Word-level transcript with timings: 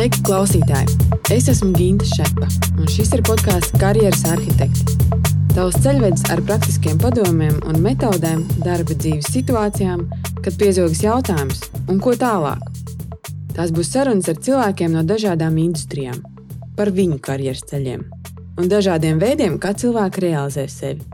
Sveiki, 0.00 0.22
klausītāji! 0.24 0.94
Es 1.28 1.44
esmu 1.52 1.74
Ginta 1.76 2.06
Šepa, 2.08 2.46
un 2.72 2.86
šis 2.88 3.10
ir 3.12 3.20
podkāsts 3.20 3.74
Karjeras 3.76 4.22
arhitekti. 4.32 4.94
Tavs 5.52 5.76
ceļvedis 5.84 6.22
ar 6.32 6.40
praktiskiem 6.48 6.96
padomiem 7.02 7.58
un 7.68 7.76
metodēm 7.84 8.46
darba 8.64 8.96
dzīves 8.96 9.28
situācijām, 9.34 10.06
kad 10.40 10.56
piezogas 10.56 11.02
jautājums, 11.04 11.60
un 11.92 12.00
ko 12.00 12.14
tālāk. 12.16 12.64
Tās 13.52 13.74
būs 13.76 13.92
sarunas 13.92 14.30
ar 14.32 14.40
cilvēkiem 14.40 14.96
no 14.96 15.04
dažādām 15.04 15.60
industrijām, 15.60 16.24
par 16.80 16.94
viņu 16.96 17.20
karjeras 17.20 17.66
ceļiem 17.68 18.06
un 18.56 18.72
dažādiem 18.72 19.20
veidiem, 19.20 19.60
kā 19.60 19.74
cilvēki 19.76 20.24
realizē 20.30 20.64
sevi. 20.72 21.04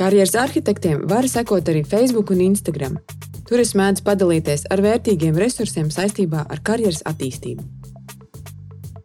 Karjeras 0.00 0.32
arhitektiem 0.40 1.04
var 1.12 1.28
sekot 1.28 1.68
arī 1.68 1.84
Facebook 1.84 2.32
un 2.32 2.46
Instagram. 2.48 2.96
Tur 3.44 3.60
es 3.60 3.74
mēdzu 3.76 4.06
padalīties 4.08 4.64
ar 4.72 4.80
vērtīgiem 4.80 5.36
resursiem 5.36 5.92
saistībā 5.92 6.46
ar 6.48 6.64
karjeras 6.64 7.04
attīstību. 7.04 7.83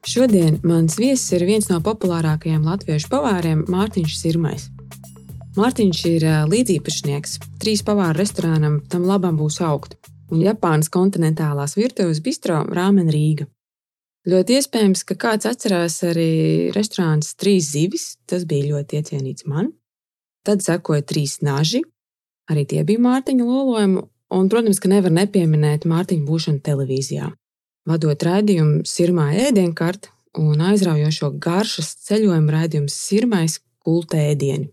Šodien 0.09 0.55
mans 0.65 0.95
viesis 0.97 1.35
ir 1.37 1.43
viens 1.45 1.67
no 1.69 1.75
populārākajiem 1.85 2.63
latviešu 2.65 3.11
pavāriem- 3.11 3.59
Mārtiņš 3.73 4.13
Sirmais. 4.17 4.63
Mārtiņš 5.53 5.99
ir 6.09 6.23
līdziepašnieks 6.49 7.35
trīs 7.61 7.83
pavāru 7.85 8.17
restorānam, 8.17 8.79
tam 8.89 9.03
labam 9.05 9.37
būs 9.37 9.59
augt, 9.61 9.93
un 10.31 10.41
Japānas 10.41 10.89
kontinentālās 10.89 11.77
virtuves 11.77 12.23
bistro 12.25 12.63
Rāmen 12.65 13.11
Rīga. 13.13 13.45
Ļoti 14.25 14.57
iespējams, 14.57 15.03
ka 15.05 15.13
kāds 15.13 15.45
atcerās 15.45 16.01
arī 16.01 16.73
restorāns 16.73 17.35
Trīs 17.37 17.69
zivis. 17.69 18.17
Tas 18.25 18.45
bija 18.45 18.73
ļoti 18.73 18.97
iecienīts 18.97 19.45
man. 19.45 19.73
Tad 20.43 20.65
sekoja 20.65 21.05
trīs 21.05 21.43
naži, 21.45 21.83
arī 22.49 22.65
tie 22.65 22.81
bija 22.83 22.97
Mārtiņa 22.97 23.45
lolojumi, 23.45 24.01
un, 24.31 24.49
protams, 24.49 24.79
ka 24.79 24.89
nevar 24.89 25.13
nepieminēt 25.13 25.85
Mārtiņa 25.85 26.25
būšanu 26.25 26.65
televīzijā. 26.65 27.29
Vadot 27.87 28.23
raidījumu 28.25 28.83
Sirmā 28.87 29.29
ēdienkarte 29.47 30.11
un 30.39 30.59
aizraujošo 30.61 31.31
garšas 31.41 31.93
ceļojumu 32.07 32.53
raidījumu 32.53 32.91
Sirmais 32.91 33.59
kulta 33.83 34.19
ēdieni. 34.19 34.69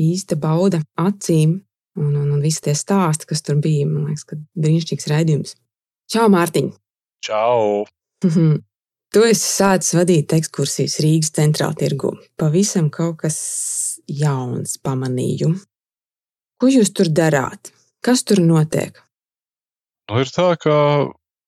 Īsta 0.00 0.36
bauda 0.40 0.82
acīm 0.98 1.56
un, 1.96 2.12
un, 2.12 2.28
un 2.34 2.40
visi 2.42 2.64
tie 2.66 2.74
stāsti, 2.76 3.28
kas 3.30 3.42
tur 3.46 3.60
bija. 3.62 3.86
Man 3.88 4.10
liekas, 4.10 4.26
ka 4.28 4.38
brīnišķīgs 4.58 5.10
raidījums. 5.10 5.56
Čau, 6.10 6.28
Mārtiņ! 6.32 6.70
Čau! 7.24 7.84
Tu 9.14 9.22
esi 9.22 9.46
sācis 9.46 9.94
vadīt 9.94 10.32
ekskursijas 10.34 10.98
Rīgas 11.04 11.30
centrālā 11.36 11.76
tirgu. 11.78 12.16
Pavisam 12.40 12.88
kaut 12.90 13.20
kas 13.22 13.36
jauns 14.10 14.74
pamanīju. 14.82 15.52
Ko 16.58 16.70
jūs 16.70 16.90
tur 16.96 17.10
darāt? 17.14 17.70
Kas 18.02 18.24
tur 18.26 18.42
notiek? 18.42 18.98
Nu, 20.10 20.18
ir 20.20 20.32
tā, 20.34 20.48
ka 20.60 20.74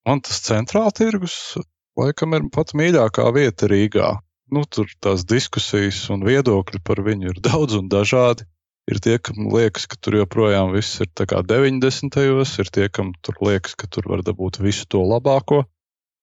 man 0.07 0.23
tas 0.25 0.41
centrāla 0.47 0.95
tirgus 0.95 1.57
laikam 1.99 2.37
ir 2.37 2.49
pat 2.55 2.75
mīļākā 2.77 3.27
vieta 3.35 3.69
Rīgā. 3.71 4.11
Nu, 4.55 4.63
tur 4.71 4.91
tās 5.03 5.25
diskusijas 5.27 6.05
un 6.15 6.23
viedokļi 6.27 6.83
par 6.87 7.01
viņu 7.03 7.33
ir 7.33 7.41
daudz 7.43 7.79
un 7.81 7.89
dažādi. 7.91 8.47
Ir 8.87 9.01
tie, 9.03 9.17
kam 9.19 9.49
liekas, 9.51 9.89
ka 9.91 9.97
tur 9.99 10.21
joprojām 10.21 10.71
viss 10.71 11.01
ir 11.03 11.09
kā 11.11 11.41
90. 11.43 12.15
gados, 12.15 12.53
ir 12.63 12.69
tie, 12.71 12.87
kam 12.87 13.11
tur 13.27 13.41
liekas, 13.43 13.75
ka 13.75 13.89
tur 13.91 14.07
var 14.13 14.23
dabūt 14.23 14.61
visu 14.63 14.87
to 14.87 15.01
labāko. 15.03 15.65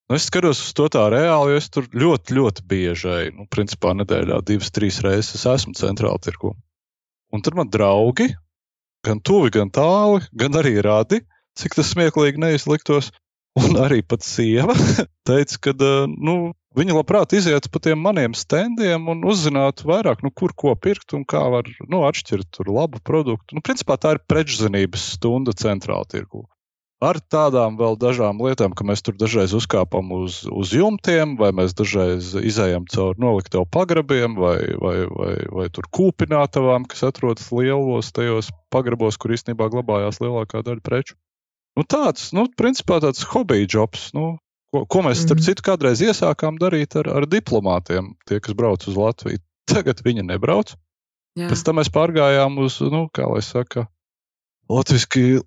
Nu, 0.07 0.15
es 0.15 0.29
skatos 0.29 0.61
uz 0.63 0.71
to 0.77 0.87
tā 0.93 1.03
reāli, 1.11 1.51
jo 1.51 1.59
es 1.59 1.67
tur 1.73 1.89
ļoti, 1.91 2.37
ļoti 2.37 2.63
bieži, 2.69 3.17
nu, 3.35 3.49
principā 3.51 3.91
nedēļā 3.99 4.39
divas, 4.47 4.71
trīs 4.71 5.01
reizes 5.03 5.43
esmu 5.43 5.75
centrāla 5.75 6.21
tirgu. 6.23 6.53
Un 7.35 7.43
tur 7.43 7.59
man 7.59 7.71
draugi, 7.73 8.29
gan 9.03 9.19
tuvi, 9.19 9.51
gan 9.51 9.71
tāli, 9.73 10.23
gan 10.31 10.55
arī 10.59 10.77
radi, 10.85 11.19
cik 11.59 11.75
tas 11.75 11.91
smieklīgi 11.91 12.39
neizliktos. 12.39 13.11
Un 13.61 13.77
arī 13.77 14.01
pat 14.01 14.25
sieva 14.25 14.73
teica, 15.29 15.59
ka 15.61 15.73
nu, 16.09 16.53
viņa 16.77 16.95
labprāt 16.97 17.35
izietu 17.37 17.69
pa 17.73 17.81
tiem 17.85 18.01
maniem 18.01 18.33
standiem 18.37 19.05
un 19.13 19.21
uzzinātu 19.29 19.85
vairāk, 19.91 20.23
nu, 20.25 20.33
kur 20.33 20.55
ko 20.57 20.73
pirkt 20.73 21.13
un 21.13 21.21
kā 21.29 21.43
var 21.53 21.69
nu, 21.85 22.01
atšķirt 22.07 22.63
labu 22.65 23.03
produktu. 23.05 23.57
Nu, 23.57 23.61
principā 23.65 23.99
tā 24.01 24.15
ir 24.15 24.23
prečzinības 24.25 25.13
stunda 25.17 25.53
centrāla 25.53 26.09
tirgu 26.09 26.47
ar 27.03 27.19
tādām 27.31 27.75
vēl 27.79 27.97
dažām 27.99 28.39
lietām, 28.43 28.73
ka 28.77 28.85
mēs 28.87 29.03
tur 29.03 29.17
dažreiz 29.19 29.53
uzkāpam 29.57 30.11
uz, 30.15 30.43
uz 30.47 30.71
jumtiem, 30.75 31.35
vai 31.39 31.51
mēs 31.55 31.75
dažreiz 31.77 32.31
izējām 32.39 32.87
cauri 32.91 33.19
noliktavu 33.23 33.67
pagrabiem, 33.73 34.37
vai, 34.39 34.57
vai, 34.79 34.95
vai, 35.11 35.33
vai 35.51 35.67
tur 35.73 35.89
kūpinātavām, 35.97 36.87
kas 36.89 37.03
atrodas 37.09 37.49
lielos 37.55 38.13
tajos 38.15 38.51
pagrabos, 38.73 39.19
kur 39.19 39.35
īstenībā 39.35 39.69
glabājās 39.73 40.21
lielākā 40.23 40.63
daļa 40.65 40.85
preču. 40.85 41.17
Nu, 41.77 41.85
tāds, 41.89 42.29
nu, 42.37 42.45
principā 42.59 42.99
tāds 43.01 43.23
hobija 43.31 43.65
jobs, 43.65 44.11
nu, 44.13 44.35
ko, 44.73 44.83
ko 44.85 45.01
mēs, 45.05 45.23
starp 45.25 45.41
mhm. 45.41 45.47
citu, 45.47 45.65
kādreiz 45.65 46.03
iesākām 46.05 46.59
darīt 46.61 46.97
ar, 47.01 47.09
ar 47.21 47.29
diplomātiem, 47.29 48.13
tie, 48.29 48.41
kas 48.43 48.57
brauc 48.57 48.85
uz 48.89 48.99
Latviju. 48.99 49.41
Tagad 49.73 50.03
viņi 50.05 50.27
nebrauc. 50.27 50.75
Jā. 51.39 51.47
Pēc 51.49 51.63
tam 51.65 51.79
mēs 51.79 51.89
pārgājām 51.93 52.59
uz, 52.61 52.77
nu, 52.93 53.07
kā 53.13 53.25
lai 53.25 53.41
saka, 53.45 53.87
Latvijasiski 54.69 55.41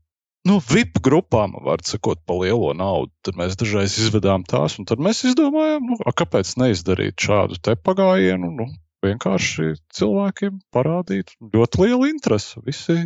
nu, 0.47 0.59
VIP 0.63 0.99
grupām, 1.03 1.55
var 1.63 1.83
sakot, 1.87 2.21
pa 2.27 2.35
lielo 2.39 2.73
naudu. 2.77 3.13
Tad 3.27 3.39
mēs 3.39 3.55
dažreiz 3.59 3.97
izvedām 4.03 4.45
tās, 4.47 4.79
un 4.81 4.89
tad 4.89 5.03
mēs 5.03 5.25
izdomājām, 5.31 5.87
nu, 5.93 5.99
a, 6.03 6.15
kāpēc 6.17 6.57
neizdarīt 6.61 7.19
šādu 7.23 7.59
te 7.63 7.77
pagājienu. 7.79 8.51
Nu, 8.59 8.69
vienkārši 9.07 9.75
cilvēkiem 9.95 10.61
parādīt 10.75 11.35
ļoti 11.55 11.83
lielu 11.85 12.11
interesi. 12.11 12.63
Visi 12.67 12.99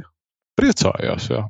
priecājās. 0.61 1.31
Jā. 1.33 1.47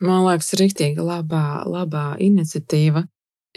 Man 0.00 0.24
liekas, 0.26 0.54
rīktīgi 0.56 1.02
labā, 1.04 1.62
labā 1.68 2.14
iniciatīva. 2.22 3.04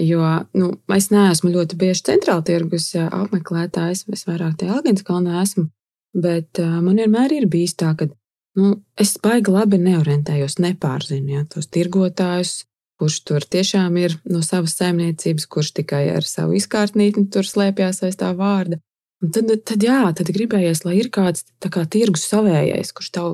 Jo 0.02 0.26
nu, 0.58 0.72
es 0.96 1.12
neesmu 1.14 1.52
ļoti 1.54 1.78
bieži 1.78 2.02
centrāla 2.10 2.42
tirgus 2.46 2.90
apmeklētājs, 2.98 4.08
es 4.10 4.26
vairāk 4.26 4.58
tajā 4.60 4.80
Algānas 4.80 5.06
kalnā 5.06 5.44
esmu. 5.44 5.68
Bet 6.14 6.60
uh, 6.62 6.80
man 6.82 6.98
vienmēr 6.98 7.32
ir 7.38 7.46
bijis 7.50 7.76
tā, 7.78 7.94
ka 7.98 8.10
Nu, 8.54 8.76
es 9.02 9.16
baigi 9.22 9.50
labi 9.50 9.80
neorientējos, 9.82 10.60
nepārzinu 10.62 11.40
ja, 11.40 11.44
tos 11.50 11.66
tirgotājus, 11.74 12.68
kurš 13.02 13.16
tur 13.26 13.46
tiešām 13.56 13.98
ir 13.98 14.14
no 14.30 14.44
savas 14.46 14.76
saimniecības, 14.78 15.48
kurš 15.50 15.72
tikai 15.80 16.04
ar 16.14 16.28
savu 16.28 16.54
izkārtnīti 16.60 17.26
tur 17.34 17.50
slēpjas 17.50 18.04
aiz 18.06 18.20
tā 18.20 18.30
vārda. 18.38 18.78
Un 19.24 19.34
tad, 19.34 19.50
tad, 19.66 19.82
jā, 19.82 20.04
tad 20.14 20.30
gribējies, 20.36 20.84
lai 20.86 21.00
ir 21.00 21.10
kāds 21.14 21.48
kā, 21.66 21.88
tirgus 21.90 22.28
savējais, 22.30 22.94
kurš 22.94 23.10
tev 23.16 23.34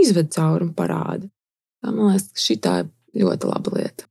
izved 0.00 0.30
cauri 0.36 0.68
un 0.68 0.72
parāda. 0.76 1.26
Man 1.86 2.00
liekas, 2.10 2.30
šī 2.36 2.58
ir 2.60 2.88
ļoti 3.24 3.50
laba 3.50 3.74
lieta. 3.78 4.06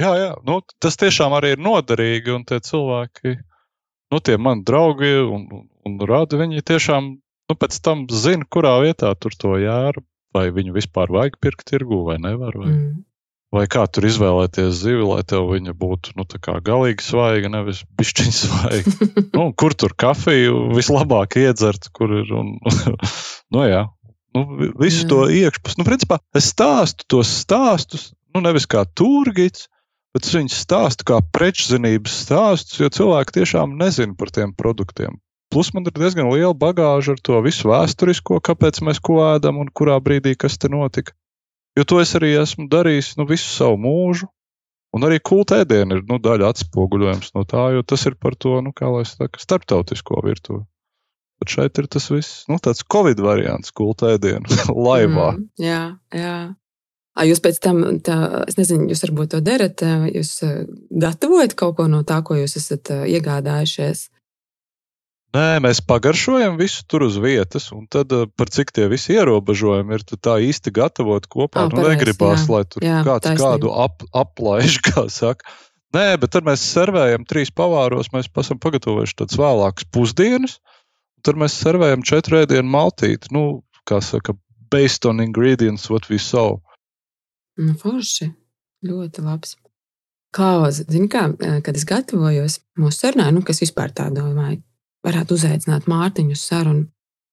Jā, 0.00 0.12
jā. 0.18 0.30
Nu, 0.46 0.60
tas 0.82 0.96
tiešām 1.00 1.34
arī 1.36 1.54
ir 1.54 1.62
noderīgi. 1.62 2.32
Un 2.34 2.46
tie 2.48 2.58
cilvēki, 2.64 3.36
nu, 4.12 4.20
tie 4.24 4.38
mani 4.40 4.64
draugi 4.66 5.14
un, 5.22 5.46
un 5.86 6.00
rādi, 6.08 6.40
viņi 6.40 6.64
tiešām 6.72 7.12
nu, 7.12 7.58
pēc 7.58 7.78
tam 7.84 8.06
zina, 8.08 8.48
kurā 8.48 8.78
vietā 8.84 9.12
tur 9.18 9.36
to 9.38 9.56
jāra. 9.60 10.04
Vai 10.32 10.46
viņu 10.48 10.72
vispār 10.72 11.10
vajag 11.12 11.34
pirkt 11.44 11.66
tirgu 11.68 12.06
vai 12.06 12.16
nevar. 12.16 12.54
Vai, 12.56 12.70
mm. 12.72 12.92
vai 13.52 13.66
kā 13.68 13.82
tur 13.84 14.06
izvēlēties 14.08 14.78
zivi, 14.78 15.02
lai 15.04 15.20
tev 15.28 15.50
viņa 15.50 15.74
būtu 15.76 16.14
nu, 16.16 16.24
galīgi 16.64 17.04
svaiga, 17.04 17.50
nevis 17.52 17.82
pišķiņa 18.00 18.32
svaiga. 18.38 18.94
nu, 19.36 19.50
kur 19.52 19.76
tur 19.76 19.92
kafiju 19.92 20.70
vislabāk 20.72 21.36
iedzert, 21.42 21.90
kur 21.92 22.16
ir. 22.22 22.32
Un, 22.32 22.54
nu, 23.52 23.66
jā, 23.68 23.84
nu, 24.36 24.72
visu 24.80 25.04
mm. 25.04 25.10
to 25.10 25.20
iekšpus. 25.30 25.76
Nu, 25.78 25.86
principā, 25.88 26.18
es 26.36 26.50
stāstu 26.52 27.06
tos 27.14 27.30
stāstus, 27.42 28.10
nu, 28.34 28.42
nevis 28.44 28.68
kā 28.70 28.84
turgīts, 28.98 29.68
bet 30.12 30.28
es 30.28 30.36
viņus 30.36 30.62
stāstu 30.64 31.08
kā 31.08 31.20
prečzinības 31.34 32.16
stāstus, 32.26 32.80
jo 32.80 32.90
cilvēki 32.92 33.38
tiešām 33.40 33.76
nezina 33.80 34.16
par 34.18 34.32
tiem 34.34 34.54
produktiem. 34.56 35.18
Plus 35.52 35.68
man 35.76 35.84
ir 35.84 35.92
diezgan 35.92 36.30
liela 36.32 36.54
bagāža 36.56 37.12
ar 37.12 37.18
to 37.20 37.40
visu 37.44 37.68
vēsturisko, 37.68 38.40
kāpēc 38.40 38.80
mēs 38.88 39.02
ko 39.04 39.20
ēdam 39.26 39.58
un 39.60 39.68
kurā 39.68 39.98
brīdī 40.00 40.32
kas 40.40 40.56
te 40.56 40.70
notika. 40.72 41.12
Jo 41.76 41.84
to 41.88 42.00
es 42.00 42.12
arī 42.16 42.34
esmu 42.40 42.68
darījis 42.72 43.14
nu, 43.20 43.26
visu 43.28 43.48
savu 43.52 43.76
mūžu. 43.80 44.28
Un 44.92 45.04
arī 45.08 45.20
kulta 45.24 45.62
ēdiena 45.62 45.96
ir 45.96 46.02
nu, 46.08 46.18
daļa 46.20 46.50
atspoguļojums 46.52 47.32
no 47.36 47.44
tā, 47.48 47.70
jo 47.76 47.84
tas 47.84 48.04
ir 48.08 48.16
par 48.20 48.36
to, 48.36 48.58
nu, 48.64 48.72
saka, 48.76 49.40
starptautisko 49.40 50.20
virtuvi. 50.24 50.64
Bet 51.42 51.50
šeit 51.50 51.82
ir 51.82 51.90
tas 51.90 52.06
viss, 52.12 52.42
nu, 52.46 52.60
tāds 52.62 52.84
covid 52.86 53.18
variants, 53.22 53.74
kulta 53.74 54.14
ēdienu 54.14 54.46
laivā. 54.88 55.32
Mm, 55.34 55.46
jā, 55.58 55.84
jā. 56.14 56.36
Jūs 57.28 57.42
pēc 57.44 57.58
tam, 57.60 57.82
tā, 58.00 58.16
es 58.48 58.56
nezinu, 58.56 58.86
jūs 58.88 59.02
varbūt 59.04 59.34
to 59.34 59.42
darat, 59.44 59.82
jūs 60.14 60.30
gatavojat 61.02 61.52
kaut 61.60 61.76
ko 61.76 61.84
no 61.90 62.00
tā, 62.08 62.22
ko 62.24 62.38
jūs 62.38 62.56
esat 62.62 62.88
iegādājušies. 63.04 64.06
Nē, 65.32 65.62
mēs 65.64 65.80
pagaršojam 65.88 66.58
visu 66.60 66.82
tur 66.84 67.06
uz 67.06 67.16
vietas, 67.20 67.70
un 67.72 67.86
tad 67.88 68.12
uh, 68.12 68.26
par 68.36 68.50
cik 68.52 68.72
tie 68.76 68.84
visi 68.92 69.14
ierobežojumi 69.16 69.96
ir, 69.96 70.04
tā 70.20 70.36
īsti 70.44 70.72
gatavot 70.76 71.24
kopā. 71.24 71.66
Oh, 71.70 71.72
nu, 71.72 71.86
negribās, 71.88 72.44
jā. 72.44 72.52
lai 72.52 72.62
tur 72.68 72.84
jā, 72.84 72.98
kāds 73.06 73.24
taisnība. 73.24 73.46
kādu 73.46 73.72
ap, 73.72 74.04
aplaiž, 74.12 74.76
kā 74.90 75.06
saka. 75.12 75.48
Nē, 75.96 76.20
bet 76.20 76.34
tad 76.36 76.44
mēs 76.44 76.64
servējam 76.64 77.24
trīs 77.28 77.52
pavāros, 77.52 78.12
mēs 78.12 78.28
esam 78.44 78.60
pagatavojuši 78.60 79.16
tādas 79.22 79.40
vēlākas 79.40 79.88
pusdienas, 79.92 80.58
un 80.60 80.81
tad 81.26 81.38
mēs 81.40 81.56
servējam 81.62 82.04
četru 82.06 82.42
ēdienu 82.42 82.68
maltīti, 82.70 83.32
nu, 83.34 83.62
kā 83.88 84.00
saka, 84.04 84.34
based 84.72 85.06
on 85.06 85.20
ingredients 85.20 85.88
what 85.90 86.08
we 86.10 86.18
saw. 86.18 86.58
Nu, 87.60 87.74
forši. 87.78 88.32
Ļoti 88.82 89.22
labs. 89.22 89.56
Klauza, 90.34 90.86
zini, 90.88 91.06
kā, 91.12 91.26
kad 91.62 91.76
es 91.76 91.84
gatavojos 91.86 92.56
mūsu 92.80 93.04
sarunai, 93.04 93.28
nu, 93.36 93.42
kas 93.46 93.60
vispār 93.62 93.92
tā 93.94 94.08
domāju, 94.14 94.62
varētu 95.04 95.36
uzaicināt 95.36 95.86
Mārtiņu 95.90 96.34
uz 96.34 96.42
sarunu, 96.48 96.86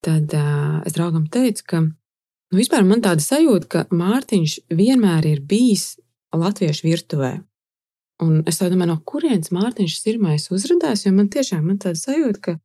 tad 0.05 0.35
uh, 0.35 0.81
es 0.87 0.95
draugam 0.97 1.25
teicu, 1.31 1.63
ka 1.71 1.81
nu, 1.85 2.57
vispār 2.59 2.83
man 2.85 3.01
tāda 3.05 3.23
sajūta, 3.23 3.69
ka 3.71 3.85
Mārtiņš 3.95 4.59
vienmēr 4.75 5.29
ir 5.31 5.41
bijis 5.47 5.93
latviešu 6.35 6.85
virtuvē. 6.89 7.33
Un 8.19 8.41
es 8.51 8.59
domāju, 8.59 8.91
no 8.91 8.99
kurienes 9.07 9.53
Mārtiņš 9.55 9.95
ir 9.95 10.05
pirmais 10.09 10.49
uzrādījis, 10.51 11.05
jo 11.07 11.15
man 11.15 11.31
tiešām 11.31 11.71
ir 11.71 11.79
tāda 11.85 12.01
sajūta, 12.03 12.41
ka 12.43 12.57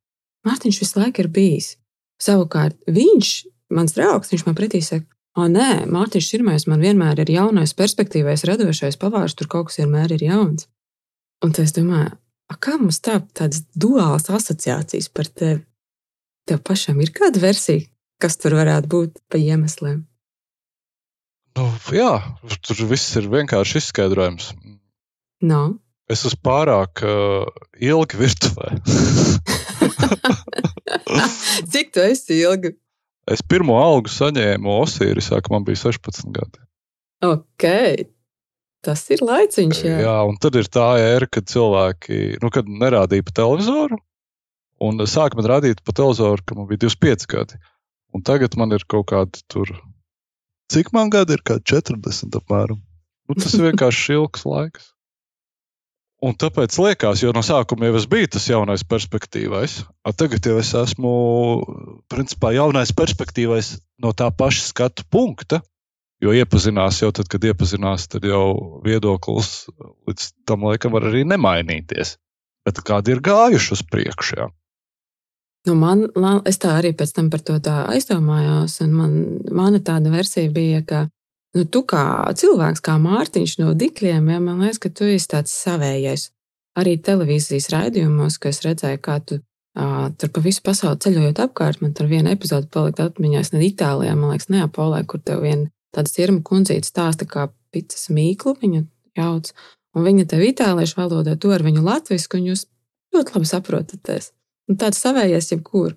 Mārtiņš 0.45 0.81
visu 0.83 1.01
laiku 1.01 1.25
ir 1.25 1.33
bijis. 1.33 1.75
Savukārt 2.23 2.77
viņš, 2.87 3.33
mans 3.75 3.97
draugs, 3.97 4.31
viņš 4.33 4.47
man 4.47 4.57
pretī 4.59 4.81
saka, 4.85 5.09
O, 5.35 5.49
nē, 5.51 5.89
Mārtiņš 5.91 6.27
Širmais 6.31 6.65
man 6.71 6.83
vienmēr 6.85 7.25
ir 7.25 7.33
jaunais, 7.35 7.73
perspektīvais, 7.75 8.45
radošais 8.47 8.99
pavārs, 9.01 9.35
tur 9.35 9.49
kaut 9.51 9.71
kas 9.71 9.81
vienmēr 9.81 10.15
ir 10.15 10.23
jauns. 10.29 10.69
Un 11.43 11.51
tad 11.51 11.67
es 11.67 11.75
domāju, 11.75 12.15
kā 12.63 12.77
mums 12.79 13.01
tā, 13.03 13.19
tādas 13.35 13.65
duālas 13.75 14.31
asociācijas 14.31 15.11
par 15.11 15.27
tevi? 15.27 15.65
Tev 16.47 16.61
pašam 16.63 17.01
ir 17.03 17.11
kāda 17.17 17.41
versija, 17.43 17.89
kas 18.23 18.39
tur 18.39 18.55
varētu 18.61 18.91
būt 18.93 19.19
pa 19.33 19.41
iemesliem? 19.41 20.05
Nu, 21.59 21.67
jā, 21.95 22.13
tur 22.63 22.85
viss 22.91 23.17
ir 23.19 23.27
vienkārši 23.33 23.81
izskaidrojams. 23.83 24.53
No. 25.43 25.65
Es 26.11 26.23
esmu 26.29 26.45
pārāk 26.47 27.03
uh, 27.03 27.51
ilgi 27.83 28.23
virtuvē. 28.23 28.75
Cik 31.73 31.93
tu 31.95 32.03
esi 32.05 32.41
ilgi? 32.43 32.75
Es 33.31 33.41
pirmo 33.41 33.77
algu 33.81 34.13
saņēmu 34.13 34.73
Osīrisā, 34.83 35.41
kad 35.41 35.53
man 35.55 35.65
bija 35.65 35.81
16 35.87 36.29
gadi. 36.35 36.61
Ok, 37.25 37.65
tas 38.85 39.05
ir 39.15 39.23
laiciņš. 39.25 39.81
Jā, 39.87 40.01
jā 40.05 40.17
un 40.29 40.37
tad 40.41 40.59
ir 40.61 40.69
tā 40.69 40.91
ēra, 41.01 41.29
kad 41.31 41.49
cilvēki, 41.49 42.41
nu, 42.43 42.51
kad 42.53 42.69
nerādīja 42.69 43.25
pa 43.25 43.37
televizoru, 43.41 44.01
un 44.85 45.01
sāka 45.09 45.41
man 45.41 45.49
rādīt 45.55 45.81
pa 45.87 45.97
televizoru, 45.97 46.45
kad 46.45 46.61
man 46.61 46.69
bija 46.69 46.85
25 46.85 47.29
gadi. 47.33 47.61
Un 48.15 48.23
tagad 48.23 48.55
man 48.61 48.75
ir 48.77 48.85
kaut 48.87 49.09
kādi 49.11 49.41
tur, 49.51 49.73
cik 50.71 50.93
man 50.95 51.09
gadi 51.11 51.39
ir, 51.39 51.43
kā 51.47 51.57
40 51.59 52.37
apmēram. 52.43 52.83
Nu, 53.25 53.39
tas 53.41 53.57
ir 53.57 53.65
vienkārši 53.71 54.13
ilgs 54.19 54.45
laiks. 54.47 54.94
Un 56.25 56.33
tāpēc 56.41 56.77
liekas, 56.81 57.21
jo 57.21 57.35
no 57.37 57.43
sākuma 57.45 57.91
jau 57.91 57.99
es 57.99 58.07
biju 58.09 58.31
tas 58.33 58.47
jaunais 58.49 58.85
perspektīvais, 58.89 59.83
tagad 60.17 60.47
jau 60.49 60.57
es 60.63 60.71
esmu 60.79 61.13
principā 62.09 62.55
jaunais 62.57 62.95
perspektīvais 62.97 63.75
no 64.01 64.15
tā 64.17 64.31
paša 64.33 64.71
skatu 64.71 65.05
punkta. 65.13 65.61
Jo 66.23 66.33
iepazinās 66.33 67.03
jau 67.03 67.11
tad, 67.13 67.29
kad 67.29 67.45
iepazinās, 67.45 68.07
tad 68.09 68.25
jau 68.25 68.81
viedoklis 68.87 69.67
līdz 70.09 70.29
tam 70.49 70.65
laikam 70.65 70.95
var 70.95 71.11
arī 71.11 71.27
nemainīties. 71.29 72.15
Bet 72.65 72.81
kādi 72.87 73.13
ir 73.13 73.21
gājuši 73.21 73.75
uz 73.77 73.83
priekšu? 73.85 74.39
Jā? 74.39 74.47
Nu 75.69 75.75
man, 75.81 76.07
es 76.49 76.57
tā 76.61 76.79
arī 76.79 76.95
pēc 76.97 77.13
tam 77.19 77.29
par 77.33 77.45
to 77.45 77.59
aizdomājos, 77.59 78.79
man, 78.89 79.19
mana 79.53 79.83
tāda 79.85 80.13
versija 80.13 80.49
bija, 80.53 80.81
ka 80.85 81.07
Nu, 81.55 81.63
tu 81.71 81.85
kā 81.87 82.05
cilvēks, 82.35 82.83
kā 82.83 82.97
Mārtiņš 82.99 83.59
no 83.61 83.75
Dikļiem, 83.79 84.31
ja, 84.33 84.41
man 84.43 84.63
liekas, 84.65 84.81
ka 84.83 84.91
tu 84.91 85.07
esi 85.07 85.31
tāds 85.31 85.55
savējais. 85.55 86.31
Arī 86.75 86.97
televīzijas 86.99 87.69
raidījumos, 87.71 88.41
ko 88.43 88.51
es 88.51 88.59
redzēju, 88.65 88.99
kā 89.05 89.21
tu 89.23 89.39
uh, 89.39 90.09
tur 90.19 90.33
pa 90.35 90.43
visu 90.43 90.65
pasauli 90.67 90.99
ceļojot 91.05 91.43
apkārt, 91.45 91.83
man 91.85 91.95
tur 91.95 92.11
viena 92.11 92.35
epizode 92.35 92.67
palika 92.75 93.07
atmiņā, 93.07 93.45
ne 93.55 93.63
Itālijā, 93.69 94.17
man 94.19 94.35
liekas, 94.35 94.51
Neapolē, 94.51 95.05
kur 95.07 95.23
tev 95.23 95.45
viena 95.47 95.71
tāda 95.95 96.11
sirma 96.11 96.43
kundzīte 96.43 96.91
stāsta, 96.91 97.29
kā 97.31 97.47
picas 97.75 98.09
mīklu 98.11 98.57
viņa 98.59 98.83
jauc, 99.19 99.53
un 99.95 100.07
viņa 100.09 100.27
tev 100.31 100.43
itāliešu 100.47 100.99
valodā 100.99 101.37
to 101.39 101.53
ar 101.55 101.63
viņu 101.63 101.85
latvisku, 101.87 102.41
un 102.41 102.51
jūs 102.51 102.67
ļoti 103.15 103.37
labi 103.37 103.51
saprotaties. 103.51 104.33
Un 104.71 104.81
tāds 104.81 104.99
savējais 105.03 105.53
jebkur. 105.53 105.95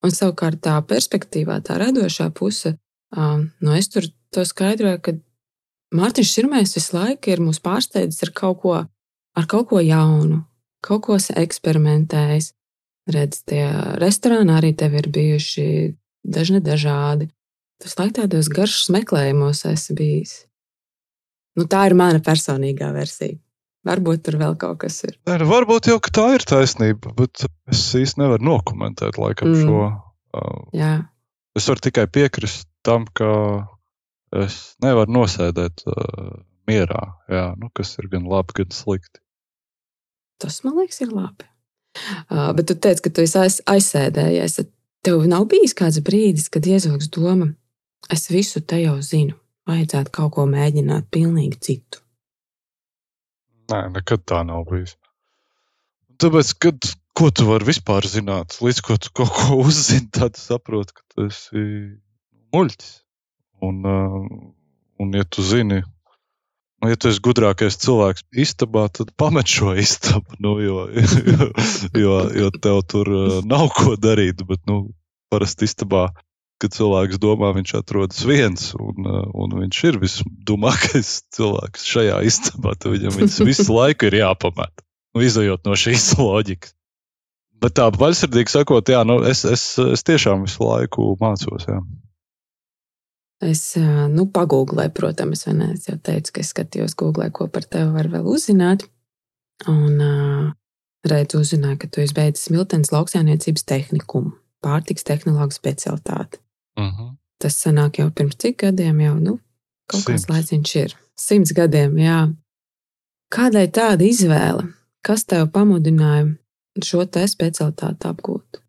Un 0.00 0.14
savukārt 0.14 0.62
tā 0.64 0.78
perspektīvā, 0.88 1.58
tā 1.66 1.76
radošā 1.80 2.30
puse, 2.32 2.76
um, 3.12 3.50
nu 3.60 3.74
es 3.76 3.90
tur 3.92 4.06
to 4.34 4.44
skaidroja, 4.46 5.00
ka 5.02 5.16
Mārtiņš 5.96 6.32
Širmais 6.36 6.76
visu 6.76 6.94
laiku 6.94 7.32
ir 7.32 7.42
mūs 7.42 7.58
pārsteidzis 7.62 8.22
ar 8.28 8.30
kaut 8.36 8.60
ko, 8.62 8.76
ar 9.34 9.46
kaut 9.50 9.68
ko 9.72 9.80
jaunu, 9.82 10.44
kaut 10.86 11.02
ko 11.08 11.18
eksperimentējis. 11.18 12.52
Redz, 13.10 13.40
tie 13.48 13.64
restorāni 13.98 14.52
arī 14.54 14.70
tev 14.78 14.94
ir 14.94 15.08
bijuši 15.10 15.66
dažni 16.22 16.60
dažādi. 16.62 17.26
Tas 17.80 17.96
laikā 17.98 18.20
tādos 18.20 18.50
garšas 18.52 18.90
meklējumos 18.94 19.64
esi 19.66 19.96
bijis. 19.98 20.34
Nu, 21.58 21.64
tā 21.66 21.88
ir 21.88 21.96
mana 21.98 22.20
personīgā 22.22 22.92
versija. 22.94 23.40
Varbūt 23.88 24.26
tur 24.26 24.36
vēl 24.38 24.54
kaut 24.60 24.82
kas 24.82 24.98
ir. 25.08 25.16
Nē, 25.26 25.38
nu, 25.40 25.48
varbūt 25.48 25.88
jau 25.88 25.96
tā 26.04 26.26
ir 26.36 26.44
taisnība, 26.46 27.14
bet 27.16 27.46
es 27.72 27.86
īsti 27.96 28.20
nevaru 28.20 28.44
nokomentēt 28.50 29.16
laikam 29.18 29.54
mm. 29.54 29.62
šo. 29.64 29.86
Uh, 30.36 30.58
Jā. 30.76 30.92
es 31.56 31.66
varu 31.66 31.82
tikai 31.88 32.04
piekrist 32.12 32.68
tam, 32.86 33.08
ka 33.16 33.30
es 34.36 34.58
nevaru 34.82 35.12
nosēdēt 35.18 35.84
uh, 35.90 36.34
mierā, 36.70 37.02
jā, 37.30 37.46
nu, 37.60 37.70
kas 37.74 37.96
ir 37.98 38.10
gan 38.12 38.28
labi, 38.30 38.60
gan 38.60 38.74
slikti. 38.74 39.22
Tas 40.40 40.62
man 40.64 40.78
liekas, 40.80 41.02
ir 41.04 41.12
labi. 41.12 41.48
Uh, 42.30 42.50
bet 42.56 42.68
tu 42.70 42.76
teici, 42.78 43.02
ka 43.04 43.12
tu 43.12 43.24
esi 43.26 43.38
aiz, 43.40 43.58
aizsēdējies. 43.68 44.60
Tev 45.04 45.24
nav 45.28 45.46
bijis 45.50 45.74
kāds 45.76 45.98
brīdis, 46.04 46.50
kad 46.52 46.66
iezogs 46.68 47.08
doma, 47.12 47.50
es 48.12 48.28
visu 48.30 48.60
te 48.60 48.78
jau 48.82 48.98
zinu, 49.04 49.36
vajadzētu 49.68 50.12
kaut 50.14 50.34
ko 50.36 50.46
mēģināt 50.48 51.08
pilnīgi 51.12 51.60
citu. 51.66 52.02
Nē, 53.70 53.86
nekad 53.94 54.24
tā 54.28 54.42
nav 54.46 54.66
bijis. 54.70 54.96
Tāpēc, 56.20 56.54
kad, 56.60 56.90
ko 57.16 57.30
tu 57.32 57.46
vari 57.48 57.68
vispār 57.70 58.06
zināt, 58.08 58.58
līdz 58.60 58.80
ko 58.84 58.96
tu 59.00 59.12
kaut 59.16 59.32
ko 59.36 59.60
uzzini, 59.66 60.10
tad 60.14 60.38
saproti, 60.40 60.96
ka 60.96 61.06
tas 61.16 61.46
ir 61.56 61.96
muļķis. 62.54 62.90
Un, 63.60 63.82
uh, 63.84 64.20
un 65.00 65.16
ja 65.16 65.24
tu 65.24 65.44
zini, 65.44 65.82
nu, 66.80 66.88
ja 66.88 66.96
tu 66.96 67.10
esi 67.10 67.20
gudrākais 67.24 67.76
cilvēks 67.82 68.24
istabā, 68.32 68.86
tad 68.92 69.12
pamet 69.20 69.50
šo 69.50 69.74
istabu. 69.80 70.38
Nu, 70.40 70.56
jo, 70.64 70.86
jo, 70.94 71.50
jo, 72.04 72.16
jo 72.40 72.50
tev 72.56 72.82
tur 72.88 73.12
uh, 73.12 73.38
nav 73.44 73.68
ko 73.76 73.96
darīt. 74.00 74.42
Bet 74.48 74.64
nu, 74.70 74.82
parasti 75.32 75.68
istabā, 75.68 76.08
kad 76.60 76.74
cilvēks 76.76 77.20
domā, 77.20 77.52
viņš 77.56 77.76
atrodas 77.78 78.24
viens, 78.28 78.72
un, 78.80 79.06
uh, 79.06 79.22
un 79.44 79.56
viņš 79.62 79.84
ir 79.90 80.00
visdumākais 80.02 81.14
cilvēks 81.36 81.88
šajā 81.92 82.20
istabā. 82.28 82.76
Tad 82.76 82.96
viņam 82.96 83.20
visu 83.48 83.70
laiku 83.76 84.10
ir 84.10 84.20
jāpamet. 84.22 84.84
Nu, 85.14 85.24
izējot 85.26 85.66
no 85.66 85.76
šīs 85.78 86.12
loģikas. 86.20 86.76
Bet 87.60 87.74
tā, 87.76 87.90
vaļsirdīgi 87.92 88.54
sakot, 88.54 88.88
jā, 88.88 89.02
nu, 89.04 89.18
es, 89.28 89.42
es, 89.44 89.64
es 89.82 90.04
tiešām 90.08 90.46
visu 90.46 90.64
laiku 90.64 91.10
mācos. 91.20 91.66
Jā. 91.68 91.82
Es 93.40 93.62
nu, 94.12 94.26
pagūglēju, 94.28 94.92
protams, 94.92 95.46
ne, 95.48 95.70
es 95.72 95.86
jau 95.88 95.96
teicu, 95.96 96.34
ka 96.36 96.42
es 96.42 96.50
skatījos, 96.52 96.94
googlē, 97.00 97.30
ko 97.32 97.46
par 97.48 97.64
tevi 97.64 97.88
var 97.94 98.10
vēl 98.12 98.26
uzzināt. 98.28 98.84
Un 99.68 99.96
uh, 100.04 100.50
redzu, 101.08 101.40
uzzināju, 101.40 101.78
ka 101.80 101.88
tu 101.88 102.02
esi 102.04 102.16
beidzis 102.16 102.50
Miltenes 102.52 102.92
lauksāniecības 102.92 103.64
tehnikumu, 103.68 104.34
pārtiks 104.64 105.06
tehnoloģiju 105.08 105.56
specialitāti. 105.56 106.40
Uh 106.76 106.84
mhm. 106.84 107.00
-huh. 107.00 107.16
Tas 107.40 107.56
sanāk 107.56 107.98
jau 107.98 108.10
pirms 108.12 108.36
cik 108.36 108.58
gadiem, 108.60 109.00
jau 109.00 109.14
nu, 109.16 109.38
kaut 109.88 110.04
kāds 110.04 110.28
laiciņš 110.28 110.76
ir. 110.76 110.96
Simts 111.16 111.52
gadiem, 111.56 111.96
jā. 111.96 112.34
Kādai 113.32 113.68
tāda 113.72 114.04
izvēle? 114.04 114.66
Kas 115.00 115.24
tev 115.24 115.48
pamudināja 115.48 116.36
šo 116.84 117.06
te 117.06 117.24
specialitāti 117.28 118.08
apgūt? 118.08 118.60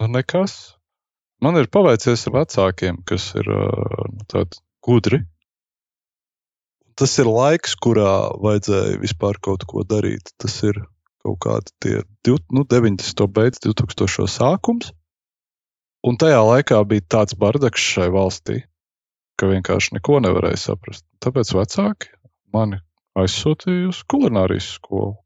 Nu, 0.00 0.06
nekas. 0.06 0.77
Man 1.44 1.58
ir 1.60 1.68
paveicies 1.70 2.26
ar 2.26 2.34
vecākiem, 2.40 3.02
kas 3.06 3.30
ir 3.38 3.48
nu, 3.48 4.24
tādi 4.30 4.58
gudri. 4.82 5.22
Tas 6.98 7.14
ir 7.22 7.30
laiks, 7.30 7.76
kurā 7.78 8.34
vajadzēja 8.42 8.98
vispār 8.98 9.38
kaut 9.38 9.62
ko 9.70 9.84
darīt. 9.86 10.32
Tas 10.42 10.56
ir 10.66 10.80
kaut 11.22 11.38
kādi 11.44 11.74
tie 11.84 12.00
nu, 12.50 12.64
90. 12.66 13.28
beigas, 13.30 13.62
2000. 13.62 14.26
sākums. 14.34 14.90
Un 16.06 16.18
tajā 16.18 16.42
laikā 16.42 16.78
bija 16.90 17.06
tāds 17.14 17.38
bardaks 17.38 17.82
šai 17.94 18.08
valstī, 18.14 18.60
ka 19.38 19.48
vienkārši 19.50 19.96
neko 19.98 20.18
nevarēja 20.26 20.60
saprast. 20.68 21.06
Tāpēc 21.22 21.54
vecāki 21.54 22.12
mani 22.54 22.78
aizsūtīja 23.18 23.90
uz 23.90 24.02
kulinārijas 24.10 24.74
skolu. 24.78 25.16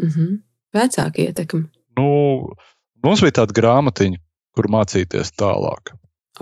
Mm 0.00 0.08
-hmm. 0.08 0.40
Vecāki 0.76 1.28
ietekmi. 1.28 1.68
Nu, 1.98 2.08
mums 3.04 3.20
bija 3.24 3.40
tāda 3.40 3.56
grāmatiņa, 3.56 4.20
kur 4.60 4.68
mācīties 4.68 5.32
tālāk. 5.40 5.94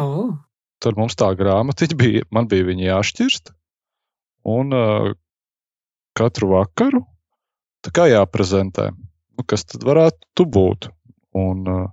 Oh. 0.02 0.34
Tad 0.82 0.98
mums 0.98 1.14
tā 1.18 1.30
grāmatiņa 1.38 1.98
bija, 1.98 2.26
man 2.34 2.50
bija 2.50 2.66
viņa 2.66 2.88
jāšķirst. 2.88 3.52
Un 4.50 4.74
uh, 4.74 5.12
katru 6.18 6.50
vakaru 6.56 7.04
tā 7.86 7.94
kā 7.94 8.08
jāprezentē, 8.10 8.90
nu, 8.90 9.46
kas 9.46 9.66
tad 9.70 9.86
varētu 9.86 10.46
būt. 10.50 10.90
Un, 11.38 11.62
uh, 11.70 11.86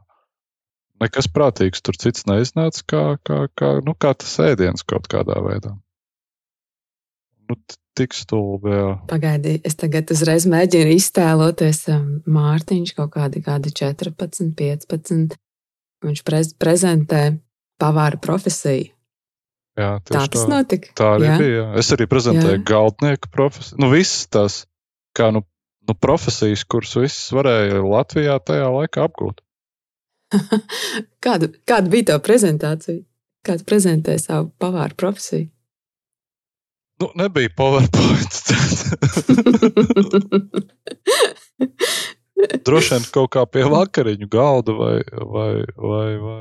nekas 1.03 1.29
prātīgs 1.29 1.83
tur 1.85 1.97
cits 2.01 2.25
neiznāca, 2.29 2.83
kā, 2.89 3.03
kā, 3.21 3.39
kā, 3.53 3.71
nu, 3.85 3.93
kā 3.93 4.15
tas 4.17 4.37
ēdiens 4.41 4.85
kaut 4.87 5.09
kādā 5.11 5.37
veidā. 5.45 5.75
Nu, 7.45 7.57
tik 7.95 8.15
stulbi, 8.17 8.73
jā. 8.73 8.91
Pagaidi, 9.11 9.59
es 9.67 9.77
tagad 9.77 10.09
uzreiz 10.11 10.47
mēģinu 10.49 10.95
iztēloties 10.97 11.83
Mārtiņš 12.25 12.95
kaut 12.97 13.13
kādi, 13.13 13.43
kādi 13.45 13.73
14, 13.75 14.55
15. 14.57 15.37
Viņš 16.03 16.21
prez, 16.27 16.51
prezentē 16.59 17.21
pavāra 17.81 18.19
profesiju. 18.21 18.91
Jā, 19.75 19.97
Tā 20.07 20.21
tas 20.31 20.45
tā. 20.45 20.47
notika. 20.47 20.91
Tā 20.95 21.07
arī 21.17 21.25
Jā. 21.27 21.37
bija. 21.39 21.55
Jā. 21.55 21.65
Es 21.81 21.89
arī 21.91 22.05
prezentēju 22.07 22.59
Jā. 22.59 22.63
galdnieku 22.67 23.27
profesiju. 23.31 23.79
Nu, 23.83 23.89
visas 23.91 24.27
tās 24.31 24.53
kā, 25.17 25.31
nu, 25.35 25.41
nu, 25.87 25.93
profesijas, 25.99 26.63
kuras 26.63 26.93
visas 26.95 27.33
varēja 27.35 27.81
Latvijā 27.83 28.37
tajā 28.39 28.69
laikā 28.71 29.03
apgūt. 29.09 29.41
Kāda, 31.25 31.51
kāda 31.67 31.91
bija 31.91 32.13
tā 32.13 32.17
prezentācija? 32.23 33.03
Kāds 33.45 33.67
prezentēja 33.67 34.23
savu 34.23 34.49
pavāra 34.59 34.95
profesiju? 34.97 35.49
Nu, 37.03 37.11
nebija 37.19 37.51
PowerPoint. 37.59 38.33
Droši 42.35 42.95
vien 42.95 43.07
kaut 43.15 43.31
kā 43.35 43.45
pie 43.47 43.63
vakariņu 43.71 44.27
galda 44.31 44.75
vai, 44.75 44.95
vai, 45.15 45.49
vai, 45.79 46.09
vai, 46.21 46.39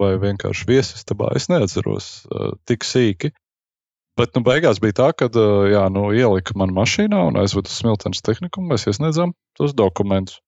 vai 0.00 0.10
vienkārši 0.22 0.68
viesistabā. 0.68 1.32
Es 1.38 1.48
neatceros 1.50 2.10
uh, 2.30 2.52
tik 2.68 2.86
sīki. 2.86 3.32
Bet 4.18 4.36
nu, 4.36 4.42
beigās 4.44 4.80
bija 4.82 4.98
tā, 5.00 5.08
ka 5.16 5.30
uh, 5.32 5.66
jā, 5.70 5.86
nu, 5.92 6.10
ielika 6.14 6.54
man 6.58 6.74
mašīnā 6.76 7.24
un 7.30 7.40
aizveda 7.40 7.70
uz 7.70 7.80
Smiltenes 7.80 8.22
tehniku. 8.26 8.62
Mēs 8.62 8.86
iesniedzām 8.90 9.34
tos 9.58 9.74
dokumentus. 9.76 10.40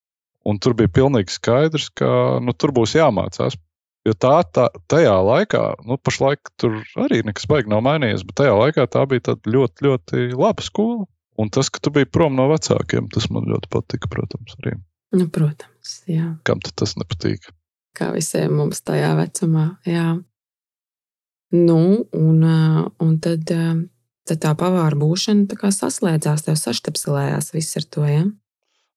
Un 0.47 0.59
tur 0.63 0.75
bija 0.79 0.91
pilnīgi 0.91 1.31
skaidrs, 1.31 1.91
ka 1.95 2.39
nu, 2.43 2.55
tur 2.55 2.75
būs 2.75 2.97
jāmācās. 2.99 3.59
Jo 4.03 4.15
tā, 4.19 4.41
tā 4.51 4.67
tajā 4.91 5.15
laikā, 5.23 5.63
nu, 5.87 5.95
pašlaik 6.03 6.51
tur 6.59 6.81
arī 6.99 7.21
nekas 7.23 7.47
baigi 7.51 7.71
nav 7.71 7.85
mainījies, 7.87 8.25
bet 8.27 8.41
tajā 8.41 8.57
laikā 8.59 8.89
tā 8.91 9.05
bija 9.11 9.37
ļoti, 9.47 9.87
ļoti 9.87 10.25
laba 10.35 10.65
skola. 10.67 11.07
Un 11.41 11.49
tas, 11.53 11.71
ka 11.73 11.81
tu 11.81 11.93
biji 11.95 12.11
prom 12.13 12.37
no 12.37 12.49
vecākiem, 12.51 13.09
tas 13.13 13.31
man 13.33 13.49
ļoti 13.49 13.71
patika, 13.73 14.11
protams, 14.13 14.57
arī. 14.61 14.77
nu, 15.17 15.29
protams, 15.33 15.95
jā. 16.11 16.35
Kam 16.49 16.61
tas 16.61 16.97
nepatīk? 17.01 17.49
Kā 17.97 18.11
visiem 18.13 18.55
mums 18.57 18.81
tajā 18.85 19.15
vecumā. 19.19 19.67
Jā. 19.89 20.17
Nu, 21.53 21.81
un, 22.17 22.45
ā, 22.49 22.85
un 23.05 23.17
tad, 23.21 23.49
ā, 23.53 23.75
tad 24.29 24.41
tā 24.45 24.53
pavāra 24.57 24.97
būšana 24.97 25.49
tā 25.51 25.59
kā 25.61 25.73
saslēdzās, 25.73 26.47
tev 26.47 26.57
saštapselējās 26.61 27.53
viss 27.57 27.81
ar 27.81 27.89
to. 27.89 28.07
Ja? 28.09 28.25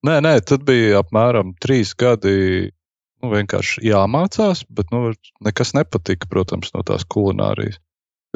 Nē, 0.08 0.20
nē, 0.24 0.38
tad 0.48 0.64
bija 0.68 1.02
apmēram 1.04 1.56
trīs 1.64 1.96
gadi. 1.98 2.72
Nu, 3.24 3.32
vienkārši 3.32 3.82
jāmācās, 3.88 4.66
bet 4.76 4.92
nu, 4.94 5.10
nekas 5.44 5.72
nepatika, 5.74 6.28
protams, 6.30 6.74
no 6.76 6.84
tās 6.86 7.08
kulinārijas. 7.10 7.80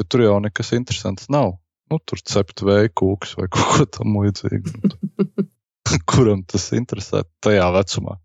Jo 0.00 0.06
tur 0.08 0.24
jau 0.24 0.36
nekas 0.40 0.72
interesants 0.72 1.28
nav. 1.30 1.59
Nu, 1.90 1.98
tur 2.06 2.20
cept 2.22 2.62
vēja 2.66 2.90
kūks 2.96 3.36
vai 3.40 3.48
kaut 3.54 3.70
ko 3.76 3.86
tam 3.98 4.18
līdzīgu. 4.22 4.74
Nu, 4.84 5.46
Kuram 6.10 6.44
tas 6.46 6.68
interesē 6.76 7.24
tajā 7.42 7.66
vecumā? 7.74 8.18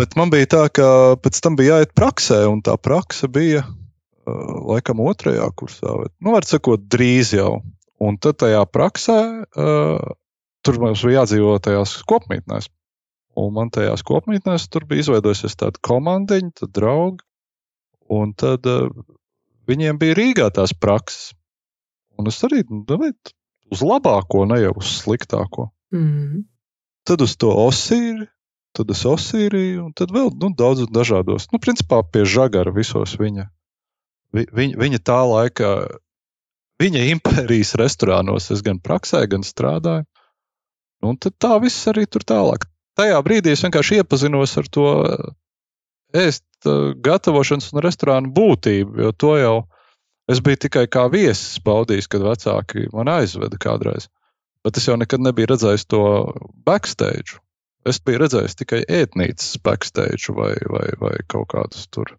Bet 0.00 0.14
man 0.16 0.30
bija 0.32 0.48
tā, 0.48 0.62
ka 0.72 0.86
pēc 1.20 1.38
tam 1.44 1.56
bija 1.58 1.76
jāiet 1.76 1.92
praksē, 1.96 2.38
un 2.48 2.62
tā 2.64 2.78
praksa 2.80 3.28
bija 3.28 3.60
uh, 3.66 4.52
laikam 4.72 5.02
otrajā 5.04 5.44
kursā. 5.60 5.92
vai- 6.00 6.08
Nu, 6.24 6.32
var 6.32 6.46
sakot, 6.48 6.86
drīz 6.88 7.34
jau. 7.36 7.58
Un 8.02 8.16
tad 8.18 8.38
tajā 8.40 8.62
praksē 8.72 9.18
uh, 9.44 10.14
tur 10.64 10.78
mums 10.80 11.04
bija 11.04 11.20
jādzīvo 11.20 11.58
tajās 11.62 11.98
kopmītnēs. 12.08 12.70
Un 13.38 13.52
man 13.56 13.70
tajās 13.72 14.02
kopmītnēs 14.08 14.64
tur 14.72 14.88
bija 14.88 15.04
izveidojusies 15.04 15.54
tāda 15.60 15.78
komandiņa, 15.84 16.50
tad 16.62 16.72
draugi. 16.80 17.22
Un 18.12 18.32
tad 18.36 18.66
uh, 18.68 18.88
viņiem 19.68 20.00
bija 20.00 20.16
Rīgā 20.18 20.48
tās 20.56 20.72
prakses. 20.74 21.34
Un 22.22 22.30
es 22.30 22.38
arī 22.46 22.62
nu, 22.68 22.84
davai, 22.86 23.10
uz 23.74 23.82
labāko, 23.82 24.44
ne 24.46 24.60
jau 24.62 24.76
uz 24.78 24.92
sliktāko. 25.00 25.70
Mm. 25.94 26.44
Tad 27.08 27.24
uz 27.24 27.34
to 27.40 27.50
osīri, 27.64 28.28
tad 28.76 28.92
uz 28.94 29.02
osīriju, 29.08 29.88
un 29.88 29.96
tad 29.98 30.14
vēl 30.14 30.30
nu, 30.38 30.52
daudz 30.56 30.86
dažādos. 30.94 31.48
Nu, 31.52 31.60
principā 31.62 32.00
pie 32.06 32.22
žagara 32.28 32.72
visos 32.74 33.16
viņa. 33.18 33.48
Vi, 34.32 34.46
viņa, 34.48 34.78
viņa 34.80 35.00
tā 35.04 35.18
laika, 35.28 35.72
viņa 36.80 37.04
impērijas 37.16 37.74
restorānos 37.80 38.48
es 38.54 38.62
gan 38.64 38.80
praksē, 38.80 39.26
gan 39.28 39.44
strādāju. 39.46 40.06
Nu, 41.02 41.12
Un 41.12 41.18
tad 41.18 41.34
tā 41.42 41.56
viss 41.58 41.88
arī 41.90 42.06
tur 42.06 42.22
tālāk. 42.22 42.68
Tajā 42.94 43.18
brīdī 43.26 43.56
es 43.56 43.64
vienkārši 43.64 43.98
iepazinos 43.98 44.52
ar 44.60 44.68
to 44.70 44.86
ēst 46.14 46.68
gatavošanas 47.02 47.72
un 47.72 47.82
restorānu 47.82 48.30
būtību, 48.36 49.00
jo 49.02 49.12
to 49.16 49.32
jau 49.40 49.56
es 50.34 50.42
biju 50.44 50.60
tikai 50.66 50.86
kā 50.90 51.06
viesis 51.12 51.60
baudījis, 51.64 52.08
kad 52.10 52.24
vecāki 52.24 52.88
man 52.94 53.10
aizveda 53.12 53.58
kādreiz. 53.60 54.08
Bet 54.62 54.78
es 54.78 54.86
jau 54.86 54.96
nekad 54.98 55.22
nebiju 55.24 55.50
redzējis 55.52 55.88
to 55.90 56.02
backstage. 56.66 57.38
Es 57.88 57.98
biju 57.98 58.22
redzējis 58.22 58.58
tikai 58.60 58.82
ēdnīcas 58.86 59.56
backstage 59.66 60.34
vai, 60.36 60.54
vai, 60.70 60.86
vai 61.00 61.14
kaut 61.26 61.50
kādas 61.54 61.88
tur. 61.90 62.14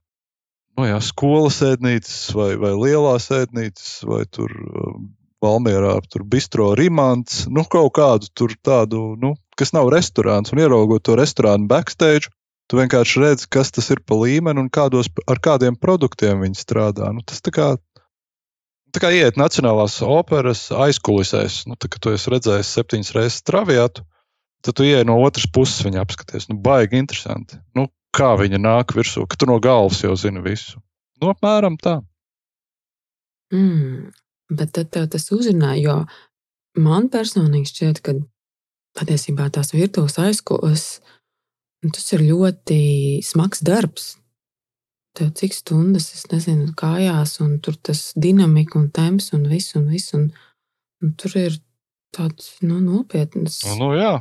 Nu 0.77 0.87
jā, 0.89 0.97
skolas 1.05 1.61
ēdnīcas 1.63 2.33
vai, 2.35 2.53
vai 2.59 2.73
lielās 2.75 3.29
ēdnīcas 3.31 3.91
vai 4.09 4.23
tur 4.25 4.51
um, 4.51 5.11
Valmierā, 5.43 5.97
tur 6.09 6.23
bistro 6.27 6.71
rimants, 6.79 7.43
nu 7.51 7.65
kaut 7.69 7.93
kādu 7.97 8.29
tur 8.35 8.55
tādu, 8.63 9.13
nu, 9.19 9.33
kas 9.59 9.73
nav 9.75 9.91
restorāns. 9.93 10.53
Un 10.53 10.63
ieraugot 10.63 11.03
to 11.03 11.17
restorānu 11.19 11.67
backstage, 11.69 12.31
tu 12.67 12.79
vienkārši 12.79 13.23
redzi, 13.23 13.49
kas 13.51 13.73
tas 13.75 13.91
ir 13.93 14.01
pa 14.07 14.17
līmeni 14.17 14.63
un 14.63 14.69
kādos, 14.73 15.11
ar 15.27 15.41
kādiem 15.43 15.77
produktiem 15.79 16.41
viņi 16.45 16.59
strādā. 16.59 17.11
Nu, 17.15 17.23
tas 17.27 17.43
tā 17.43 17.53
kā, 17.55 17.73
tā 18.93 19.01
kā 19.03 19.11
iet 19.13 19.39
Nacionālās 19.39 19.99
operas 20.05 20.67
aizkulisēs. 20.71 21.63
Nu, 21.69 21.77
tā, 21.79 21.89
kad 21.91 22.03
tu 22.03 22.13
esi 22.13 22.33
redzējis 22.33 22.73
septiņas 22.77 23.13
reizes 23.17 23.45
traviātu, 23.47 24.05
tad 24.63 24.77
tu 24.77 24.87
ieej 24.87 25.05
no 25.09 25.19
otras 25.25 25.49
puses 25.49 25.83
viņa 25.85 26.03
apskaties. 26.03 26.49
Nu, 26.51 26.59
baigi 26.63 27.01
interesanti. 27.01 27.59
Nu, 27.77 27.87
kā 28.15 28.33
viņa 28.39 28.61
nāk 28.61 28.95
virsū, 28.97 29.25
ka 29.27 29.39
tu 29.39 29.49
no 29.49 29.59
galvas 29.63 30.03
jau 30.05 30.13
zini 30.19 30.43
visu. 30.45 30.81
Nu, 31.21 31.31
apmēram 31.33 31.79
tā. 31.81 31.99
Mm. 33.53 34.11
Bet 34.53 34.73
tad 34.75 34.91
tev 34.93 35.09
tas 35.13 35.29
uzrunāja, 35.33 35.81
jo 35.81 36.83
man 36.83 37.09
personīgi 37.13 37.71
šķiet, 37.71 38.01
ka 38.05 38.15
patiesībā 38.99 39.49
tās 39.53 39.73
virtuves 39.73 40.19
aizkulis 40.21 40.85
nu, 41.83 41.91
tas 41.91 42.05
ir 42.15 42.25
ļoti 42.27 42.81
smags 43.25 43.63
darbs. 43.65 44.13
Tev 45.13 45.29
cik 45.37 45.53
stundas, 45.53 46.09
es 46.15 46.25
nezinu, 46.31 46.71
kājās, 46.77 47.37
un 47.43 47.59
tur 47.61 47.75
tas 47.77 48.11
dinamika 48.17 48.79
un 48.79 48.87
temps 48.93 49.29
un 49.35 49.45
viss, 49.49 49.75
un 49.77 49.85
viss. 49.91 50.13
Un, 50.17 50.31
un 51.05 51.13
tur 51.19 51.35
ir 51.37 51.59
tāds 52.13 52.55
nu, 52.65 52.79
nopietns. 52.81 53.59
Nu, 53.67 53.75
nu, 53.81 53.89
jā, 53.97 54.15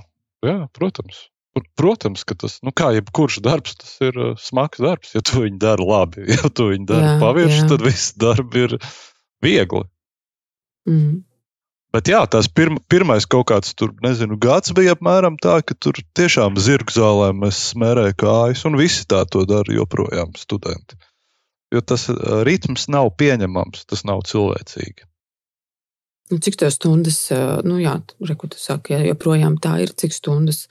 jā, 0.45 0.59
protams. 0.77 1.29
Pr- 1.57 1.69
Protams, 1.77 2.25
ka 2.29 2.37
tas, 2.39 2.59
nu, 2.65 2.73
kā 2.77 2.91
jebkurš 2.97 3.41
darbs, 3.45 3.75
tas 3.81 3.97
ir 4.05 4.17
uh, 4.17 4.33
smags 4.41 4.81
darbs. 4.81 5.13
Ja 5.17 5.25
tu 5.25 5.43
viņu 5.45 5.61
dari 5.61 5.89
labi, 5.89 6.29
ja 6.37 6.49
tu 6.49 6.71
viņu 6.71 6.89
dari 6.89 7.17
pavirši, 7.21 7.67
tad 7.73 7.85
viss 7.85 8.15
darbs 8.21 8.61
ir 8.61 8.77
viegli. 9.45 9.85
Mm. 10.89 11.21
Bet 11.93 12.09
jā, 12.09 12.23
tās 12.25 12.49
pirma, 12.49 12.81
pirmais 12.89 13.27
kaut 13.29 13.51
kāds 13.51 13.75
tur, 13.77 13.91
nezinu, 14.05 14.39
gads 14.41 14.73
bija 14.77 14.95
apmēram 14.97 15.37
tā, 15.37 15.59
ka 15.61 15.77
tur 15.77 15.99
tiešām 16.17 16.57
zirgu 16.57 16.95
zālē 16.95 17.33
mēs 17.37 17.59
smērējām 17.75 18.17
kājas, 18.23 18.65
un 18.69 18.79
visi 18.81 19.05
tā 19.09 19.27
to 19.29 19.45
dara 19.49 19.77
joprojām, 19.77 20.33
studenti. 20.41 20.97
Jo 21.73 21.85
tas 21.85 22.09
uh, 22.09 22.41
ritms 22.49 22.89
nav 22.93 23.13
pieņemams, 23.21 23.85
tas 23.93 24.07
nav 24.09 24.25
cilvēcīgi. 24.29 25.05
Nu, 26.33 26.41
Cik 26.41 26.57
tev 26.63 26.73
stundas, 26.73 27.19
ā, 27.35 27.61
nu 27.69 27.77
jā, 27.83 27.99
reku, 28.25 28.49
tu 28.49 28.61
saki, 28.61 28.97
ja 28.97 29.13
joprojām 29.13 29.59
tā 29.61 29.77
ir, 29.85 29.93
cik 29.93 30.17
stundas 30.17 30.65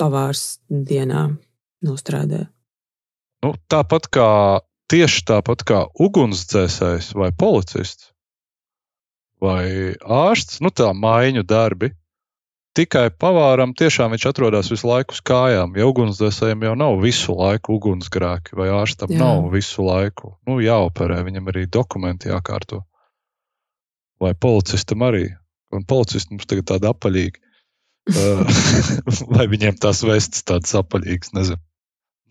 pavārs 0.00 0.58
dienā 0.66 1.28
nostrādā? 1.86 2.48
Nu, 3.46 3.54
tāpat 3.70 4.10
kā 4.10 4.30
tieši 4.90 5.22
tāpat 5.30 5.62
kā 5.66 5.84
ugunsdzēsējs 6.02 7.12
vai 7.18 7.30
policists 7.30 8.11
vai 9.42 9.94
ārsts, 10.00 10.60
nu 10.62 10.70
tā 10.70 10.92
maiņu 10.94 11.44
darbi. 11.48 11.92
Tikai 12.72 13.10
pavāram 13.20 13.74
tiešām 13.76 14.14
viņš 14.14 14.24
atrodas 14.30 14.70
visu 14.72 14.88
laiku 14.88 15.12
uz 15.12 15.20
kājām. 15.28 15.74
Ja 15.76 15.88
ugunsdzēsējiem 15.90 16.62
jau 16.70 16.72
nav 16.80 16.94
visu 17.02 17.34
laiku 17.36 17.76
ugunsgrēki, 17.76 18.56
vai 18.56 18.70
ārstam 18.72 19.12
Jā. 19.12 19.18
Nav 19.20 19.50
visu 19.52 19.84
laiku 19.84 20.32
nu, 20.48 20.56
jāoperē, 20.64 21.20
viņam 21.26 21.50
arī 21.52 21.66
dokumenti 21.68 22.32
jākārto. 22.32 22.80
Vai 24.22 24.32
policistam 24.32 25.04
arī. 25.04 25.26
Un 25.72 25.84
policisti 25.88 26.32
mums 26.32 26.48
tagad 26.48 26.70
tādi 26.70 26.88
apaļīgi. 26.88 27.42
Vai 29.34 29.46
viņiem 29.50 29.76
tās 29.82 30.00
vestes 30.06 30.44
tādas 30.48 30.72
apaļīgas, 30.78 31.32
nezinu. 31.36 31.60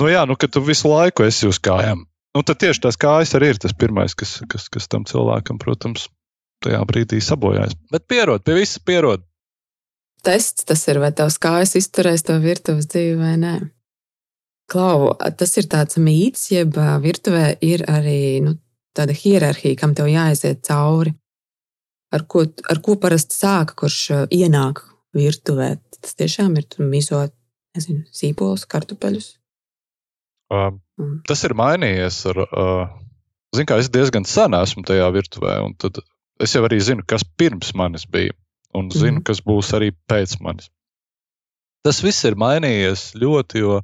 Nu 0.02 0.10
jā, 0.10 0.24
nu, 0.26 0.38
kad 0.40 0.54
tu 0.54 0.64
visu 0.66 0.90
laiku 0.90 1.28
esi 1.28 1.46
uz 1.50 1.60
kājām. 1.62 2.08
Nu, 2.34 2.42
tad 2.48 2.62
tieši 2.64 2.82
tās 2.86 2.98
kājas 2.98 3.36
arī 3.38 3.52
ir 3.54 3.60
tas 3.62 3.76
pirmais, 3.78 4.16
kas, 4.18 4.40
kas, 4.50 4.70
kas 4.72 4.88
tam 4.90 5.04
cilvēkam, 5.06 5.60
protams, 5.62 6.08
tajā 6.64 6.82
brīdī 6.88 7.20
sabojājas. 7.24 7.76
Bet 7.92 8.08
pierod, 8.10 8.44
pie 8.46 8.60
visa 8.60 8.82
pierod. 8.86 9.26
Tests 10.26 10.68
tas 10.70 10.84
ir, 10.92 11.00
vai 11.02 11.10
tavs 11.18 11.40
kājas 11.42 11.74
izturēs 11.80 12.26
to 12.28 12.36
virtuves 12.42 12.90
dzīvi 12.92 13.16
vai 13.18 13.38
nē. 13.42 13.56
Klau, 14.72 15.16
tas 15.38 15.58
ir 15.58 15.66
tāds 15.72 15.98
mīts, 16.00 16.46
jeb 16.54 16.78
virtuvē 16.78 17.58
ir 17.66 17.84
arī 17.90 18.40
nu, 18.46 18.56
tāda 18.96 19.16
hierarhija, 19.18 19.80
kam 19.80 19.96
tev 19.98 20.08
jāaiziet 20.12 20.62
cauri. 20.68 21.16
ar 22.12 22.26
ko, 22.28 22.44
ar 22.70 22.80
ko 22.84 22.98
parasti 23.00 23.38
sāka, 23.40 23.76
kurš 23.84 24.28
ienāk 24.36 24.84
virtuvē. 25.16 25.76
Tas 26.02 26.18
tiešām 26.20 26.58
ir 26.60 26.68
mizot, 26.84 27.34
nezinu, 27.78 28.04
sīpols, 28.12 28.66
kartupeļus. 28.72 29.38
Uh, 30.52 30.74
tas 31.28 31.44
ir 31.48 31.56
mainījies 31.56 32.18
ar, 32.32 32.42
uh, 32.44 32.90
zinu, 33.56 33.70
kā 33.70 33.78
es 33.80 33.88
diezgan 33.94 34.28
sen 34.28 34.58
esmu 34.58 34.84
tajā 34.88 35.08
virtuvē, 35.16 35.56
un 35.64 35.78
tad 35.80 36.02
es 36.44 36.56
jau 36.56 36.66
arī 36.68 36.82
zinu, 36.84 37.06
kas 37.08 37.26
pirms 37.38 37.74
manis 37.78 38.08
bija, 38.10 38.36
un 38.78 38.90
zinu, 38.94 39.20
mm. 39.20 39.26
kas 39.30 39.42
būs 39.46 39.72
arī 39.78 39.92
pēc 40.10 40.38
manis. 40.44 40.70
Tas 41.86 42.02
viss 42.06 42.26
ir 42.30 42.38
mainījies 42.38 43.12
ļoti, 43.18 43.64
jo, 43.64 43.80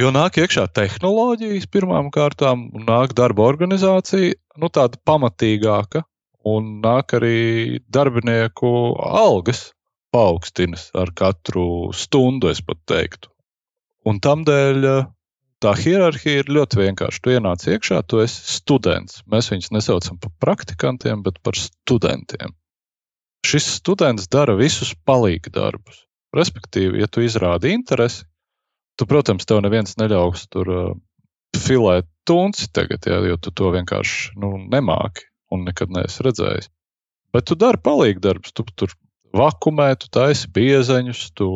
jo 0.00 0.12
nāk 0.14 0.38
iekšā 0.40 0.64
tehnoloģijas 0.78 1.68
pirmām 1.72 2.08
kārtām, 2.14 2.70
un 2.72 2.86
nāk 2.88 3.12
darba 3.18 3.44
organizācija, 3.50 4.38
nu 4.60 4.72
tāda 4.72 5.00
pamatīgāka, 5.08 6.06
un 6.48 6.78
nāk 6.84 7.14
arī 7.18 7.80
darbinieku 7.92 8.72
algas 8.96 9.70
paaugstinās 10.12 10.90
ar 10.98 11.12
katru 11.16 11.92
stundu, 11.96 12.50
es 12.52 12.60
pat 12.64 12.80
teiktu. 12.88 13.30
Un 14.08 14.18
tamdēļ 14.24 14.88
eh, 14.88 15.04
tā 15.62 15.72
hierarhija 15.78 16.42
ir 16.42 16.50
ļoti 16.50 16.80
vienkārša. 16.80 17.22
Tu 17.22 17.34
ienāc 17.36 17.66
iekšā, 17.70 18.00
tu 18.08 18.20
esi 18.22 18.56
students. 18.56 19.22
Mēs 19.30 19.52
viņus 19.52 19.72
nesaucam 19.74 20.18
par 20.22 20.32
praktikantiem, 20.42 21.22
bet 21.26 21.38
par 21.44 21.58
studentiem. 21.58 22.54
Šis 23.46 23.68
students 23.78 24.28
dara 24.30 24.54
visus 24.58 24.92
palīga 25.06 25.50
darbus. 25.54 26.04
Respektīvi, 26.36 27.02
ja 27.02 27.08
tu 27.10 27.24
izrādi 27.24 27.72
interesi, 27.74 28.24
tu, 28.96 29.06
protams, 29.08 29.46
tev 29.48 29.60
neviens 29.64 29.98
neļaus 30.00 30.46
tur 30.52 30.70
uh, 30.72 30.92
filēt 31.58 32.08
tunci 32.28 32.68
tagad, 32.72 33.04
ja, 33.06 33.18
jo 33.26 33.36
tu 33.42 33.52
to 33.54 33.72
vienkārši 33.74 34.38
nu, 34.40 34.54
nemāki 34.72 35.26
un 35.52 35.66
nekad 35.68 35.92
neesi 35.92 36.24
redzējis. 36.24 36.70
Bet 37.32 37.48
tu 37.48 37.56
dari 37.58 37.80
palīgdarbus, 37.82 38.54
tu 38.56 38.64
tur 38.76 38.94
vakumē, 39.36 39.92
tu 40.00 40.08
taisi 40.12 40.48
biezeņus, 40.52 41.26
tu 41.36 41.48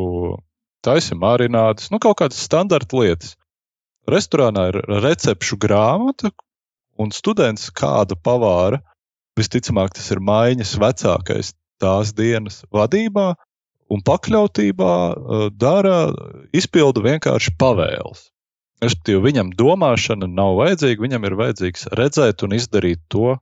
taisi 0.85 1.17
marinādes, 1.17 1.91
nu 1.93 2.01
kaut 2.03 2.19
kādas 2.21 2.41
standarta 2.41 2.97
lietas. 2.99 3.35
Restorānā 4.07 4.69
ir 4.71 4.77
recepšu 5.03 5.57
grāmata, 5.59 6.31
un 6.95 7.11
students 7.11 7.67
kāda 7.75 8.15
pavāra, 8.15 8.79
visticamāk, 9.37 9.91
tas 9.97 10.07
ir 10.15 10.21
maiņas 10.23 10.77
vecākais 10.79 11.51
tās 11.81 12.13
dienas 12.15 12.61
vadībā 12.73 13.33
un 13.91 14.03
pakļautībā, 14.07 14.93
eh, 15.11 15.43
dara, 15.51 15.97
izpilda 16.55 17.03
vienkārši 17.03 17.53
pavēles. 17.59 18.29
Respektīvi, 18.83 19.21
viņam 19.25 19.51
domāšana 19.57 20.29
nav 20.29 20.55
vajadzīga, 20.61 21.03
viņam 21.03 21.25
ir 21.25 21.35
vajadzīgs 21.41 21.87
redzēt 21.97 22.43
un 22.45 22.55
izdarīt 22.55 23.01
to, 23.09 23.35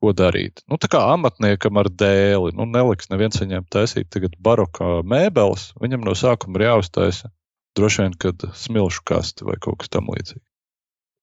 ko 0.00 0.12
darīt. 0.16 0.60
Nu, 0.68 0.76
tā 0.80 0.88
kā 0.90 1.00
amatniekam 1.12 1.76
ar 1.80 1.88
dēli, 1.88 2.52
nu, 2.56 2.66
neliks 2.66 3.10
neviens 3.12 3.40
viņam 3.40 3.68
taisīt 3.70 4.08
tagad 4.10 4.36
barokā 4.40 5.00
mēbeles, 5.04 5.70
viņam 5.80 6.04
no 6.04 6.16
sākuma 6.18 6.58
ir 6.58 6.66
jāuztaisa 6.68 7.30
droši 7.78 8.04
vien, 8.04 8.14
kad 8.20 8.46
smilšu 8.56 9.04
kasti 9.06 9.46
vai 9.48 9.58
kaut 9.62 9.82
kas 9.82 9.92
tamlīdzīgs. 9.96 10.46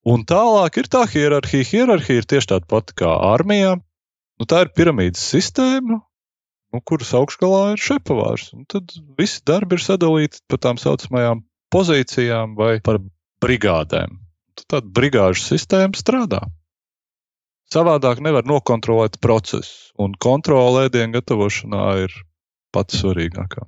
Un 0.08 0.24
tālāk 0.24 0.80
ir 0.80 0.88
tā 0.88 1.04
hierarhija. 1.10 1.68
Hierarhija 1.68 2.22
ir 2.22 2.28
tieši 2.32 2.54
tāda 2.54 2.70
pati 2.72 2.96
kā 3.02 3.10
armijā. 3.34 3.76
Nu, 4.38 4.46
tā 4.48 4.62
ir 4.64 4.72
piramīdas 4.78 5.24
sistēma, 5.34 5.98
nu, 6.72 6.82
kuras 6.88 7.12
augšgalā 7.18 7.74
ir 7.74 7.82
šepavārs. 7.82 8.52
Un 8.56 8.68
tad 8.70 8.94
visi 9.20 9.42
darbi 9.50 9.76
ir 9.76 9.84
sadalīti 9.84 10.44
pa 10.48 10.60
tām 10.62 10.80
saucamajām 10.80 11.42
pozīcijām 11.74 12.56
vai 12.60 12.78
par 12.86 13.02
brigādēm. 13.44 14.16
Tad 14.58 14.70
tāda 14.76 14.94
brigāžu 15.00 15.44
sistēma 15.44 15.98
strādā. 15.98 16.46
Savādāk 17.74 18.22
nevar 18.24 18.48
nokontrolēt 18.48 19.20
procesu, 19.20 19.92
un 20.00 20.14
kontrole 20.16 20.86
ēdienu 20.88 21.18
gatavošanā 21.18 21.84
ir 22.06 22.14
pats 22.72 23.02
svarīgākā. 23.02 23.66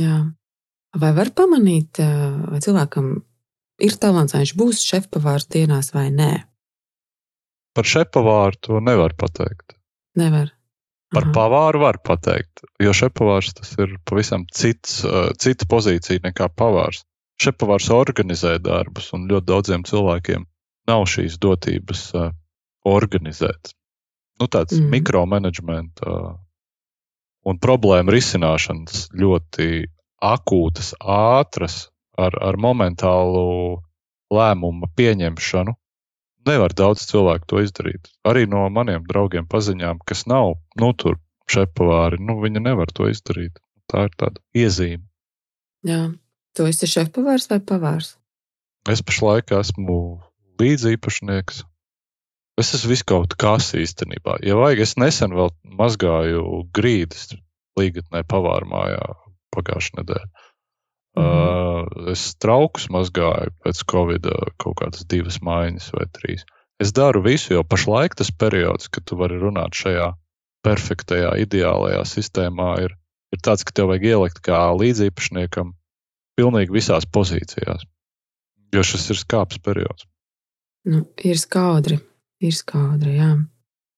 Jā. 0.00 0.18
Vai 0.96 1.10
var 1.12 1.28
pamanīt, 1.36 2.00
vai 2.00 2.60
cilvēkam 2.64 3.10
ir 3.84 3.96
talants, 4.00 4.32
vai 4.32 4.44
viņš 4.44 4.54
būs 4.56 4.84
šefpavārs 4.88 5.48
dienās 5.52 5.92
vai 5.92 6.08
nē? 6.14 6.30
Par 7.76 7.86
šefpavāru 7.86 8.56
to 8.64 8.80
nevar 8.80 9.12
pateikt. 9.18 9.76
Nevar. 10.18 10.54
Par 11.12 11.24
Aha. 11.24 11.32
pavāru 11.32 11.82
var 11.84 12.00
pateikt, 12.04 12.64
jo 12.80 12.92
šefpavārs 12.96 13.54
tas 13.56 13.70
ir 13.80 13.94
pavisam 14.08 14.44
cits, 14.52 15.00
cita 15.40 15.68
pozīcija 15.68 16.24
nekā 16.24 16.50
pavārs. 16.52 17.04
Šefpavārs 17.40 17.88
organizē 17.94 18.56
darbus, 18.60 19.12
un 19.16 19.28
ļoti 19.30 19.48
daudziem 19.48 19.86
cilvēkiem 19.88 20.44
nav 20.90 21.04
šīs 21.08 21.38
dotības 21.40 22.10
organizēt. 22.88 23.72
Nu, 24.40 24.48
tāds 24.50 24.76
mm. 24.76 24.90
mikromanagementa 24.96 26.16
un 27.48 27.60
problēmu 27.62 28.12
risināšanas 28.12 29.08
ļoti 29.16 29.86
akūtas, 30.24 30.92
ātras, 31.00 31.88
ar, 32.18 32.34
ar 32.42 32.58
momentālu 32.60 33.82
lēmumu 34.34 34.90
pieņemšanu. 34.98 35.74
Nevar 36.48 36.72
daudz 36.72 37.04
cilvēku 37.10 37.48
to 37.50 37.62
izdarīt. 37.64 38.08
Arī 38.28 38.46
no 38.48 38.64
maniem 38.72 39.04
draugiem 39.08 39.48
paziņām, 39.50 40.00
kas 40.08 40.24
nav 40.30 40.54
nu, 40.80 40.92
tur 40.96 41.18
šefpavāri, 41.50 42.20
nu, 42.24 42.38
viņi 42.44 42.64
nevar 42.64 42.92
to 42.94 43.08
izdarīt. 43.10 43.58
Tā 43.88 44.06
ir 44.08 44.14
tāda 44.20 44.40
iezīme. 44.56 45.04
Jā, 45.88 46.02
tu 46.56 46.68
esi 46.68 46.88
šefpavārs 46.88 47.48
vai 47.52 47.60
pavārs? 47.64 48.16
Es 48.88 49.02
pašlaik 49.04 49.52
esmu 49.56 49.98
līdzīpašnieks 50.60 51.64
Es 52.58 52.72
esmu 52.74 52.90
viskaut 52.90 53.36
kas 53.38 53.70
īstenībā. 53.78 54.40
Ja 54.42 54.56
vajag, 54.58 54.80
es 54.82 54.96
nesen 54.98 55.34
vēl 55.38 55.52
mazgāju 55.78 56.64
grīdas 56.74 57.28
līgatnē 57.78 58.24
pavāru 58.26 58.66
mājā 59.48 59.56
pagājušajā 59.56 60.02
nedēļā. 60.02 60.28
Mm 61.18 61.24
uh, 61.24 62.10
es 62.12 62.34
traukus 62.38 62.88
mazgāju 62.92 63.54
pēc 63.64 63.82
Covid 63.90 64.28
kaut 64.60 64.78
kādas 64.80 65.06
divas 65.08 65.40
maiņas 65.42 65.90
vai 65.96 66.06
trīs. 66.14 66.44
Es 66.78 66.92
daru 66.94 67.22
visu, 67.24 67.54
jo 67.54 67.64
pašlaik 67.66 68.14
tas 68.14 68.30
periods, 68.30 68.88
kad 68.88 69.04
tu 69.04 69.16
vari 69.18 69.38
runāt 69.40 69.74
šajā 69.74 70.12
perfektajā, 70.62 71.32
ideālajā 71.42 72.04
sistēmā, 72.06 72.70
ir, 72.86 72.94
ir 73.34 73.42
tāds, 73.42 73.64
ka 73.66 73.74
tev 73.74 73.90
vajag 73.90 74.04
ielikt 74.12 74.38
kā 74.46 74.60
līdzīpašniekam 74.78 75.72
pilnīgi 76.38 76.74
visās 76.74 77.06
pozīcijās. 77.06 77.82
Jo 78.74 78.84
šis 78.84 79.10
ir 79.10 79.18
skāps 79.18 79.58
periods. 79.64 80.06
Nu, 80.86 81.02
ir 81.24 81.38
skaudri 81.40 81.98
ir 82.40 82.54
skaudra, 82.54 83.10
jā. 83.10 83.32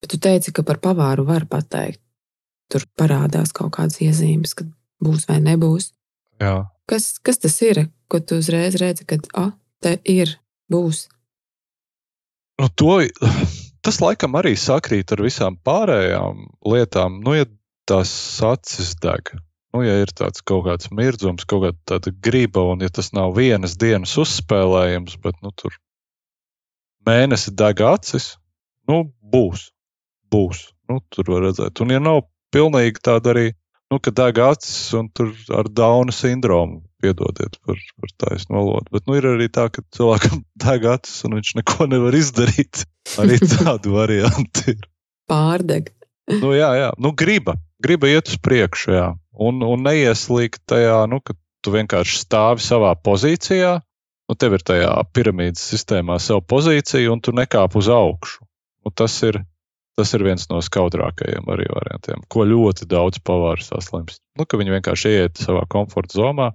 Bet 0.01 0.15
tu 0.15 0.21
teici, 0.23 0.53
ka 0.57 0.65
par 0.65 0.81
pavāru 0.81 1.27
var 1.29 1.45
pateikt. 1.51 2.01
Tur 2.71 2.87
parādās 2.97 3.53
kaut 3.53 3.75
kādas 3.77 3.99
iezīmes, 4.01 4.55
kad 4.55 4.71
būs 5.05 5.27
vai 5.29 5.41
nebūs. 5.45 5.91
Jā. 6.41 6.71
Kas, 6.91 7.13
kas 7.23 7.39
tas 7.39 7.57
ir, 7.63 7.85
ko 8.11 8.21
tu 8.21 8.41
uzreiz 8.41 8.77
redzi, 8.81 9.07
kad 9.09 9.27
ah, 9.39 9.53
te 9.83 9.97
ir, 10.09 10.37
būs? 10.73 11.07
Nu, 12.61 12.69
to, 12.77 12.97
tas 13.85 14.01
laikam 14.03 14.37
arī 14.41 14.57
sakrīt 14.59 15.15
ar 15.15 15.23
visām 15.25 15.57
pārējām 15.65 16.49
lietām. 16.73 17.21
Nu, 17.25 17.37
ja 17.39 17.47
tās 17.89 18.13
acis 18.45 18.95
deg, 19.03 19.33
nu, 19.75 19.85
ja 19.87 20.01
ir 20.03 20.13
tāds 20.17 20.45
kaut 20.47 20.67
kāds 20.69 20.91
mirdzums, 20.95 21.47
kaut 21.49 21.71
kāda 21.89 22.13
griba, 22.25 22.67
un 22.73 22.85
ja 22.85 22.91
tas 22.93 23.13
nav 23.17 23.35
vienas 23.39 23.79
dienas 23.81 24.17
uzspēlējums, 24.21 25.17
bet 25.25 25.39
nu, 25.45 25.55
tur 25.57 25.75
mēnesi 27.07 27.55
deg 27.57 27.81
acis, 27.87 28.35
nu, 28.91 29.05
būs. 29.33 29.71
būs. 30.31 30.69
Nu, 30.91 30.99
tur 31.15 31.31
var 31.31 31.45
redzēt. 31.47 31.81
Un, 31.83 31.95
ja 31.95 32.03
nav 32.03 32.25
pilnīgi 32.55 33.03
tāda 33.07 33.33
arī, 33.35 33.47
nu, 33.91 33.99
ka 33.99 34.13
deg 34.15 34.39
acis 34.45 34.93
un 34.99 35.09
tur 35.11 35.33
ar 35.55 35.69
dauna 35.69 36.15
sindromu, 36.15 36.81
piedodiet 37.03 37.59
par, 37.67 37.79
par 38.01 38.13
taisnu 38.23 38.57
valodu. 38.59 38.93
Bet 38.95 39.09
nu, 39.09 39.17
ir 39.19 39.27
arī 39.33 39.49
tā, 39.53 39.67
ka 39.73 39.83
cilvēkam 39.97 40.45
deg 40.65 40.87
acis 40.95 41.25
un 41.27 41.39
viņš 41.39 41.57
neko 41.61 41.89
nevar 41.91 42.17
izdarīt. 42.17 42.85
Arī 43.21 43.41
tādu 43.57 43.97
variantu 43.97 44.75
ir. 44.75 44.87
Pārdeg. 45.31 45.93
nu, 46.31 46.55
jā, 46.55 46.71
jā. 46.79 46.95
Nu, 46.99 47.15
griba. 47.17 47.57
Griba 47.83 48.11
iet 48.11 48.31
uz 48.31 48.39
priekšu, 48.43 48.95
jā. 48.95 49.07
Un, 49.41 49.63
un 49.65 49.87
neieslīgt 49.87 50.63
tajā, 50.69 51.05
nu, 51.11 51.23
ka 51.25 51.35
tu 51.65 51.73
vienkārši 51.73 52.19
stāvi 52.21 52.65
savā 52.65 52.93
pozīcijā, 53.05 53.79
nu, 54.29 54.37
tev 54.39 54.57
ir 54.59 54.65
tajā 54.67 54.91
piramīdas 55.17 55.63
sistēmā 55.73 56.19
sava 56.23 56.43
pozīcija, 56.45 57.09
un 57.13 57.23
tu 57.25 57.35
nekāp 57.37 57.77
uz 57.81 57.89
augšu. 57.93 58.45
Nu, 58.85 58.93
tas, 58.97 59.17
ir, 59.27 59.41
tas 59.99 60.15
ir 60.17 60.25
viens 60.25 60.47
no 60.51 60.61
skaudrākajiem 60.65 61.49
arī 61.53 61.67
variantiem, 61.71 62.23
ko 62.33 62.47
ļoti 62.49 62.89
daudz 62.91 63.21
pavāru 63.27 63.65
saslimst. 63.65 64.23
Nu, 64.39 64.47
ka 64.47 64.61
viņi 64.61 64.77
vienkārši 64.79 65.15
ieiet 65.15 65.43
savā 65.43 65.67
komforta 65.71 66.21
zonā, 66.21 66.51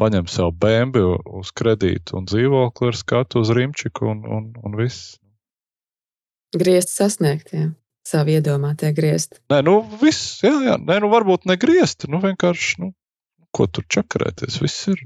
paņem 0.00 0.28
sev 0.30 0.52
bēnbi 0.60 1.02
uz 1.40 1.52
kredītu 1.56 2.18
un 2.20 2.28
dzīvokli 2.28 2.92
ar 2.92 2.98
skatu 2.98 3.42
uz 3.44 3.52
rimčiku 3.56 4.10
un, 4.12 4.22
un, 4.28 4.52
un 4.60 4.76
viss. 4.78 5.16
Griezt 6.56 6.92
sasniegt, 6.92 7.52
jā. 7.52 7.70
Savu 8.06 8.36
iedomātie 8.36 8.92
griezt. 8.94 9.40
Nē, 9.50 9.64
nu 9.66 9.80
viss, 10.02 10.38
jā, 10.44 10.52
jā. 10.62 10.76
Nē, 10.78 11.00
nu 11.02 11.10
varbūt 11.10 11.48
ne 11.50 11.56
griezt, 11.58 12.06
nu 12.12 12.20
vienkārši, 12.22 12.84
nu, 12.84 12.92
ko 13.50 13.66
tur 13.66 13.86
čakarēties, 13.90 14.60
viss 14.62 14.92
ir. 14.92 15.00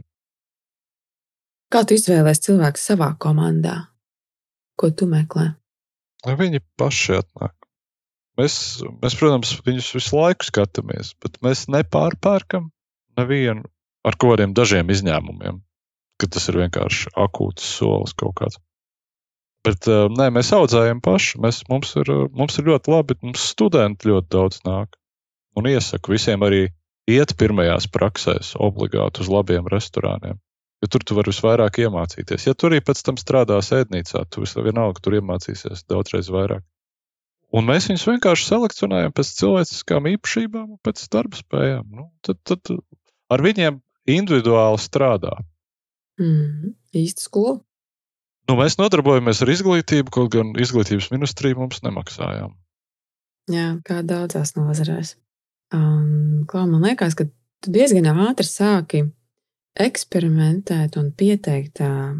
Kā 1.71 1.87
tu 1.87 1.97
izvēlēsies 1.97 2.51
cilvēku 2.51 2.83
savā 2.83 3.15
komandā? 3.23 3.77
Ko 4.77 4.91
tu 4.91 5.07
meklē? 5.09 5.53
Viņi 6.27 6.61
paši 6.81 7.21
atnāk. 7.21 7.55
Mēs, 8.41 8.55
mēs, 9.03 9.17
protams, 9.21 9.53
viņus 9.67 9.91
visu 9.97 10.17
laiku 10.17 10.47
skatāmies, 10.49 11.15
bet 11.21 11.39
mēs 11.45 11.67
nepārpērkam 11.73 12.71
nevienu 13.21 13.67
ar 14.07 14.17
kaut 14.17 14.37
kādiem 14.37 14.55
dažiem 14.57 14.93
izņēmumiem, 14.93 15.61
ka 16.21 16.29
tas 16.33 16.49
ir 16.49 16.61
vienkārši 16.63 17.13
akūts 17.21 17.67
solis 17.79 18.17
kaut 18.17 18.37
kāds. 18.41 18.61
Bet 19.67 19.85
uh, 19.93 20.07
nē, 20.09 20.31
mēs 20.33 20.55
audzējam 20.57 21.03
paši. 21.05 21.41
Mēs, 21.45 21.63
mums, 21.69 21.93
ir, 22.01 22.09
mums 22.33 22.57
ir 22.57 22.71
ļoti 22.71 22.93
labi, 22.95 23.17
mums 23.21 23.45
studenti 23.53 24.09
ļoti 24.09 24.31
daudz 24.33 24.63
nāk. 24.65 24.97
Un 25.59 25.69
iesaku 25.69 26.15
visiem 26.15 26.41
arī 26.47 26.63
iet 27.11 27.35
pirmajās 27.37 27.91
praksēs 27.93 28.55
obligāti 28.57 29.21
uz 29.25 29.29
labiem 29.29 29.69
restorāniem. 29.69 30.39
Jo 30.81 30.89
tur 30.89 31.05
tu 31.05 31.17
vari 31.17 31.29
visvairāk 31.29 31.83
iemācīties. 31.85 32.47
Ja 32.49 32.57
tur 32.57 32.73
arī 32.73 32.81
pēc 32.85 33.03
tam 33.05 33.19
strādās 33.21 33.69
ēdnīcā, 33.77 34.25
tu 34.33 34.47
vienalga 34.65 35.03
tur 35.05 35.19
iemācīsies 35.19 35.85
daudzreiz 35.91 36.31
vairāk. 36.33 36.65
Un 37.51 37.67
mēs 37.67 37.89
viņus 37.91 38.07
vienkārši 38.07 38.47
selekcionējam 38.47 39.13
pēc 39.13 39.33
cilvēciskām 39.41 40.07
īpašībām 40.15 40.67
un 40.77 40.79
pēc 40.87 41.03
darba 41.13 41.37
spējām. 41.37 41.87
Nu, 41.99 42.07
tad, 42.25 42.39
tad 42.47 42.71
ar 43.29 43.43
viņiem 43.45 43.81
individuāli 44.11 44.81
strādā. 44.81 45.35
Mm, 46.21 46.73
īsti 46.97 47.27
skola. 47.27 47.59
Nu, 48.49 48.57
mēs 48.59 48.79
nodarbojamies 48.81 49.43
ar 49.45 49.53
izglītību, 49.53 50.13
kaut 50.15 50.33
gan 50.35 50.55
izglītības 50.59 51.11
ministrija 51.13 51.59
mums 51.59 51.83
nemaksājām. 51.85 52.55
Jā, 53.51 53.69
kā 53.87 54.01
daudzās 54.07 54.55
nozarēs. 54.57 55.17
Um, 55.75 56.47
klā, 56.51 56.65
man 56.71 56.87
liekas, 56.87 57.17
ka 57.19 57.27
tu 57.63 57.75
diezgan 57.75 58.09
ātri 58.11 58.47
sāki 58.47 59.05
eksperimentēt 59.81 60.97
un 61.01 61.11
pieteikt 61.17 61.83
uh, 61.85 62.15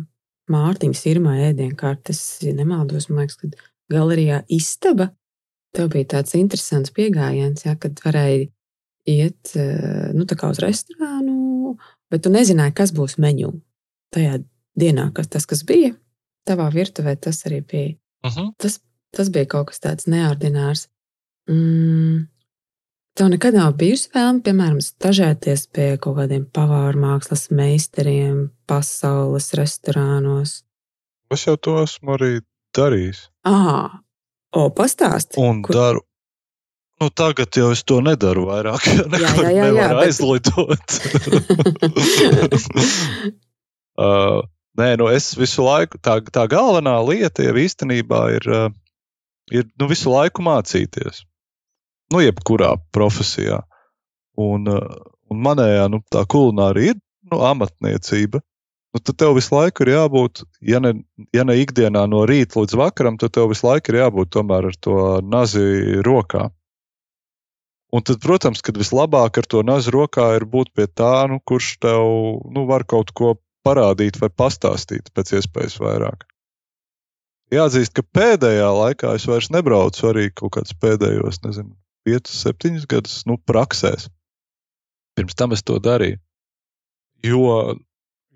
Mārtiņas 0.51 1.07
Irmā 1.07 1.37
ēdienkartes, 1.51 2.21
ja 2.43 2.55
nemaldos, 2.57 3.09
man 3.09 3.25
liekas, 3.25 3.39
ka 3.39 3.51
galerijā 3.91 4.43
istaba 4.51 5.13
Tev 5.77 5.91
bija 5.93 6.09
tāds 6.17 6.35
interesants 6.35 6.91
pieejams, 6.95 7.63
ja, 7.67 7.77
kad 7.79 8.01
varēja 8.03 8.49
iet 9.11 9.53
nu, 10.17 10.27
uz 10.27 10.63
restorānu, 10.63 11.77
bet 12.11 12.25
tu 12.25 12.33
nezināji, 12.35 12.75
kas 12.81 12.93
būs 12.95 13.19
menu. 13.23 13.53
Tajā 14.11 14.41
dienā, 14.79 15.07
kas 15.15 15.31
tas 15.31 15.47
kas 15.47 15.63
bija, 15.67 15.93
tavā 16.49 16.67
virtuvē 16.75 17.15
tas 17.23 17.45
arī 17.47 17.63
bija. 17.63 17.95
Uh 18.25 18.31
mhm. 18.31 18.39
-huh. 18.41 18.55
tas, 18.59 18.81
tas 19.15 19.31
bija 19.31 19.47
kaut 19.47 19.71
kas 19.71 19.81
tāds 19.81 20.11
neordinārs. 20.11 20.89
Mm. 21.49 22.27
Tev 23.21 23.29
nekad 23.29 23.53
nav 23.53 23.75
bijusi 23.77 24.09
vēlme, 24.15 24.41
piemēram, 24.47 24.79
stažēties 24.81 25.67
pie 25.77 25.91
kaut 26.01 26.17
kādiem 26.17 26.47
pavāru 26.57 27.03
mākslas 27.03 27.51
meistariem, 27.53 28.47
pasaules 28.65 29.51
restorānos. 29.61 30.63
Es 31.29 31.45
jau 31.45 31.59
to 31.61 31.83
esmu 31.83 32.17
arī 32.17 32.31
darījis. 32.77 33.27
Ah, 33.45 34.01
O, 34.51 34.67
pastāsti. 34.75 35.39
Un 35.39 35.63
kur... 35.63 35.75
daru. 35.75 36.01
Nu, 37.01 37.09
tagad 37.17 37.57
jau 37.57 37.71
es 37.73 37.81
to 37.89 38.03
nedaru 38.05 38.43
vairāk. 38.51 38.85
Jā, 39.23 39.31
jā, 39.41 39.51
jā, 39.57 39.67
jā 39.73 39.87
bet... 39.89 40.01
aizlidot. 40.05 40.87
uh, 44.05 44.41
nē, 44.77 44.89
nu 45.01 45.09
es 45.09 45.31
visu 45.39 45.65
laiku, 45.65 45.97
tā, 46.05 46.21
tā 46.29 46.45
galvenā 46.51 47.01
lieta 47.07 47.47
jau 47.47 47.57
īstenībā 47.63 48.21
ir, 48.37 48.45
uh, 48.53 48.69
ir 49.49 49.65
nu, 49.81 49.89
visu 49.89 50.13
laiku 50.13 50.45
mācīties. 50.45 51.25
Nu, 52.11 52.21
jebkurā 52.25 52.75
profesijā. 52.95 53.63
Un, 54.41 54.67
uh, 54.71 55.01
un 55.31 55.43
manējā, 55.45 55.89
nu, 55.93 56.01
tā 56.11 56.25
kulinārija 56.31 56.95
ir 56.95 57.01
nu, 57.31 57.43
amatniecība 57.47 58.41
nu, 58.93 59.01
tad 59.01 59.17
tev 59.17 59.35
visu 59.39 59.55
laiku 59.55 59.85
ir 59.85 59.93
jābūt, 59.95 60.45
ja 60.67 60.81
ne, 60.83 60.95
ja 61.35 61.45
ne 61.47 61.57
ikdienā 61.63 62.07
no 62.11 62.25
rīta 62.29 62.61
līdz 62.61 62.79
vakaram, 62.79 63.19
tad 63.21 63.35
tev 63.37 63.51
visu 63.53 63.69
laiku 63.69 63.93
ir 63.93 64.01
jābūt 64.03 64.33
tomēr 64.37 64.71
ar 64.71 64.79
to 64.87 64.97
nazi 65.23 66.01
rokā. 66.07 66.49
Un 67.91 68.05
tad, 68.07 68.21
protams, 68.23 68.63
kad 68.63 68.79
vislabāk 68.79 69.41
ar 69.41 69.47
to 69.51 69.63
nazi 69.67 69.91
rokā 69.95 70.29
ir 70.39 70.47
būt 70.47 70.71
pie 70.79 70.87
tā, 70.87 71.27
nu, 71.31 71.41
kurš 71.43 71.77
tev 71.83 72.03
nu, 72.55 72.67
var 72.69 72.87
kaut 72.87 73.11
ko 73.15 73.35
parādīt 73.67 74.21
vai 74.21 74.31
pastāstīt 74.31 75.11
pēc 75.15 75.35
iespējas 75.41 75.81
vairāk. 75.83 76.27
Jāatzīst, 77.51 77.97
ka 77.97 78.07
pēdējā 78.15 78.69
laikā 78.71 79.17
es 79.19 79.27
vairs 79.27 79.51
nebraucu 79.51 80.07
arī 80.13 80.29
kaut 80.31 80.55
kādus 80.55 80.77
pēdējos, 80.79 81.43
nezinu, 81.43 81.75
5, 82.09 82.33
7 82.33 82.87
gadus, 82.91 83.23
nu, 83.29 83.37
praksēs. 83.39 84.09
Pirms 85.19 85.37
tam 85.37 85.53
es 85.57 85.65
to 85.67 85.77
darīju. 85.83 86.21
Jo 87.27 87.77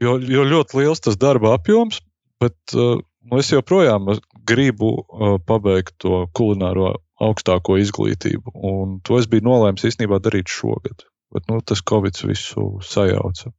jo, 0.03 0.19
jo 0.19 0.45
ļoti 0.49 0.81
liels 0.81 1.03
tas 1.05 1.19
darba 1.21 1.55
apjoms, 1.57 2.01
bet 2.43 2.77
uh, 2.77 2.99
nu, 3.01 3.41
es 3.41 3.51
joprojām 3.53 4.15
gribu 4.47 4.93
uh, 5.01 5.37
pabeigt 5.47 5.97
to 6.03 6.25
kulināro 6.37 6.95
augstāko 7.23 7.79
izglītību. 7.81 8.55
Un 8.55 8.99
to 9.07 9.21
es 9.21 9.29
biju 9.31 9.47
nolēmis 9.47 9.87
īstenībā 9.91 10.21
darīt 10.23 10.51
šogad. 10.51 11.07
Bet 11.35 11.47
nu, 11.51 11.61
tas 11.67 11.83
Covid 11.87 12.19
visu 12.27 12.75
sajauca. 12.85 13.51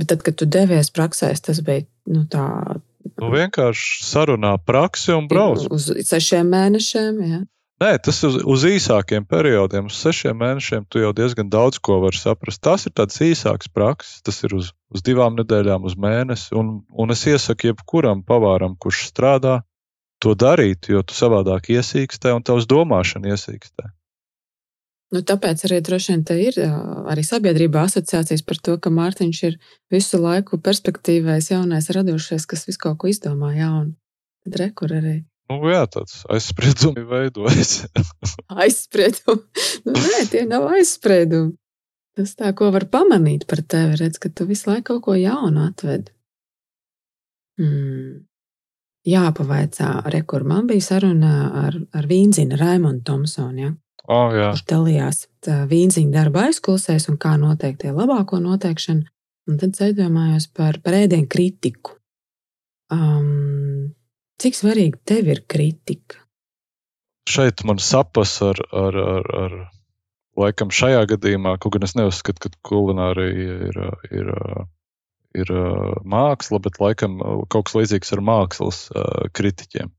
Bet 0.00 0.08
tad, 0.10 0.22
kad 0.26 0.38
tu 0.40 0.46
devies 0.48 0.90
praksēs, 0.94 1.42
tas 1.44 1.60
bija 1.66 1.84
nu, 2.10 2.24
tā. 2.30 2.46
Nu, 3.20 3.28
vienkārši 3.32 4.04
sarunā 4.06 4.54
praksi 4.64 5.12
un 5.16 5.28
brauc. 5.28 5.66
Uz 5.72 5.90
sešiem 6.08 6.48
mēnešiem. 6.52 7.20
Jā. 7.26 7.40
Nē, 7.80 7.94
tas 8.04 8.18
uz, 8.28 8.34
uz 8.44 8.64
īsākiem 8.68 9.24
periodiem, 9.24 9.86
uz 9.88 9.96
sešiem 10.02 10.36
mēnešiem, 10.36 10.82
tu 10.92 11.00
jau 11.00 11.14
diezgan 11.16 11.48
daudz 11.48 11.78
ko 11.80 11.96
vari 12.02 12.18
saprast. 12.20 12.60
Tas 12.60 12.84
ir 12.84 12.92
tāds 12.92 13.16
īsāks 13.24 13.70
prakses, 13.72 14.18
tas 14.26 14.42
ir 14.44 14.52
uz, 14.58 14.74
uz 14.92 15.04
divām 15.06 15.38
nedēļām, 15.38 15.86
uz 15.88 15.96
mēnesi. 15.96 16.52
Un, 16.60 16.82
un 16.92 17.14
es 17.14 17.24
iesaku 17.24 17.70
jebkuram 17.70 18.20
pavāram, 18.28 18.76
kurš 18.76 19.06
strādā, 19.08 19.62
to 20.20 20.34
darīt, 20.36 20.90
jo 20.92 21.00
tu 21.00 21.16
savādāk 21.16 21.72
iesīkstē 21.72 22.34
un 22.36 22.44
tavs 22.44 22.68
domāšana 22.68 23.32
iesīkstē. 23.32 23.88
Nu, 25.10 25.24
tāpēc 25.26 25.64
arī 25.66 25.80
droši 25.82 26.12
vien 26.12 26.20
ir 26.36 26.60
arī 27.10 27.24
sabiedrībā 27.26 27.88
asociācijas 27.88 28.44
par 28.46 28.60
to, 28.60 28.76
ka 28.76 28.92
Mārtiņš 28.94 29.40
ir 29.48 29.56
visu 29.90 30.20
laiku 30.20 30.60
perspektīvais, 30.60 31.48
jaunais, 31.50 31.88
radošais, 31.96 32.44
kas 32.46 32.68
visu 32.68 32.84
kaut 32.84 33.00
ko 33.00 33.10
izdomā 33.10 33.56
jaunu. 33.56 33.96
Tad 34.44 34.60
rekur 34.60 34.92
arī. 35.00 35.16
Nu, 35.50 35.58
jā, 35.66 35.82
tāds 35.90 36.20
aizspriedumi 36.30 37.02
veidojas. 37.10 37.88
aizspriedumi. 38.62 39.66
Nu, 39.88 39.96
nē, 39.96 40.22
tie 40.30 40.44
nav 40.46 40.68
aizspriedumi. 40.76 41.56
Tas 42.18 42.34
tā, 42.38 42.52
ko 42.54 42.70
var 42.74 42.86
pamanīt 42.90 43.46
par 43.50 43.62
tevi, 43.66 43.98
redz, 43.98 44.18
ka 44.22 44.30
tu 44.30 44.46
visu 44.46 44.70
laiku 44.70 44.92
kaut 44.92 45.04
ko 45.08 45.18
jaunu 45.18 45.64
atved. 45.66 46.10
Hmm. 47.58 48.26
Jāpavaicā, 49.10 49.90
re, 50.12 50.22
kur 50.28 50.44
man 50.46 50.66
bija 50.68 50.84
saruna 50.84 51.34
ar, 51.64 51.78
ar 51.96 52.08
Vīnzinu 52.08 52.58
Raimondu 52.60 53.02
Tomsonu. 53.08 53.62
Ja? 53.62 53.70
Oh, 54.10 54.34
jā. 54.34 54.50
Viņš 54.52 54.66
dalījās 54.68 55.22
vīnziņu 55.70 56.12
darba 56.14 56.48
aizklausēs 56.48 57.08
un 57.12 57.18
kā 57.20 57.36
noteikt 57.40 57.82
tie 57.84 57.94
labāko 57.96 58.40
noteikšanu. 58.42 59.06
Un 59.48 59.58
tad 59.58 59.80
aizdomājos 59.82 60.50
par, 60.54 60.78
par 60.84 60.98
ēdienu 60.98 61.26
kritiku. 61.30 61.96
Um, 62.92 63.94
Cik 64.40 64.56
svarīga 64.56 64.96
tev 65.04 65.26
ir 65.28 65.42
kritika? 65.44 66.22
Šeit 67.28 67.60
man 67.68 67.80
sapas 67.82 68.38
ar, 68.42 68.60
ar, 68.72 68.96
ar, 68.96 69.26
ar 69.42 69.56
laikam 70.40 70.72
šajā 70.72 71.02
gadījumā, 71.10 71.58
kaut 71.60 71.76
gan 71.76 71.84
es 71.84 71.92
neuzskatu, 71.98 72.48
ka 72.48 72.70
kulinārija 72.70 73.56
ir, 73.68 73.78
ir, 74.16 74.30
ir 75.42 75.52
māksla, 76.14 76.60
bet 76.64 76.80
laikam 76.80 77.18
kaut 77.52 77.68
kas 77.68 77.76
līdzīgs 77.82 78.16
ar 78.16 78.24
mākslas 78.30 78.80
kritiķiem. 79.36 79.92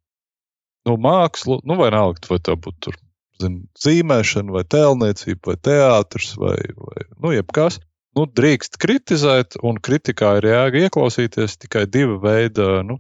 Nu, 0.90 0.98
mākslu, 0.98 1.60
nu, 1.68 1.78
vai 1.78 1.92
nākt, 1.94 2.26
vai 2.32 2.40
tā 2.42 2.58
būtu 2.58 2.96
zin, 3.44 3.62
zīmēšana, 3.78 4.54
vai 4.58 4.66
tēlniecība, 4.66 5.52
vai 5.52 5.58
teātris, 5.70 6.34
vai, 6.42 6.58
vai 6.74 7.06
nu, 7.14 7.36
jebkas. 7.36 7.78
Nu, 8.18 8.26
drīkst 8.26 8.82
kritizēt, 8.82 9.62
un 9.64 9.78
kritikā 9.80 10.34
ir 10.42 10.50
jēga 10.50 10.88
ieklausīties 10.88 11.62
tikai 11.62 11.86
divu 11.88 12.18
veidu 12.26 12.82
nu, 12.90 12.98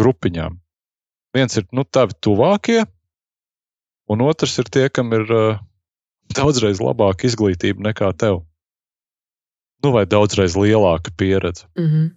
grupiņām. 0.00 0.58
Viens 1.36 1.56
ir 1.56 1.66
nu, 1.72 1.84
tavi 1.84 2.16
tuvākie, 2.20 2.82
un 4.12 4.24
otrs 4.24 4.58
ir 4.60 4.68
tie, 4.72 4.88
kam 4.92 5.12
ir 5.16 5.28
uh, 5.32 5.60
daudzreiz 6.36 6.80
labāka 6.82 7.28
izglītība 7.28 7.88
nekā 7.88 8.12
tev. 8.20 8.42
Nu, 9.82 9.92
vai 9.94 10.04
daudzreiz 10.06 10.54
lielāka 10.56 11.10
pieredze. 11.16 11.66
Mm 11.78 11.88
-hmm. 11.88 12.10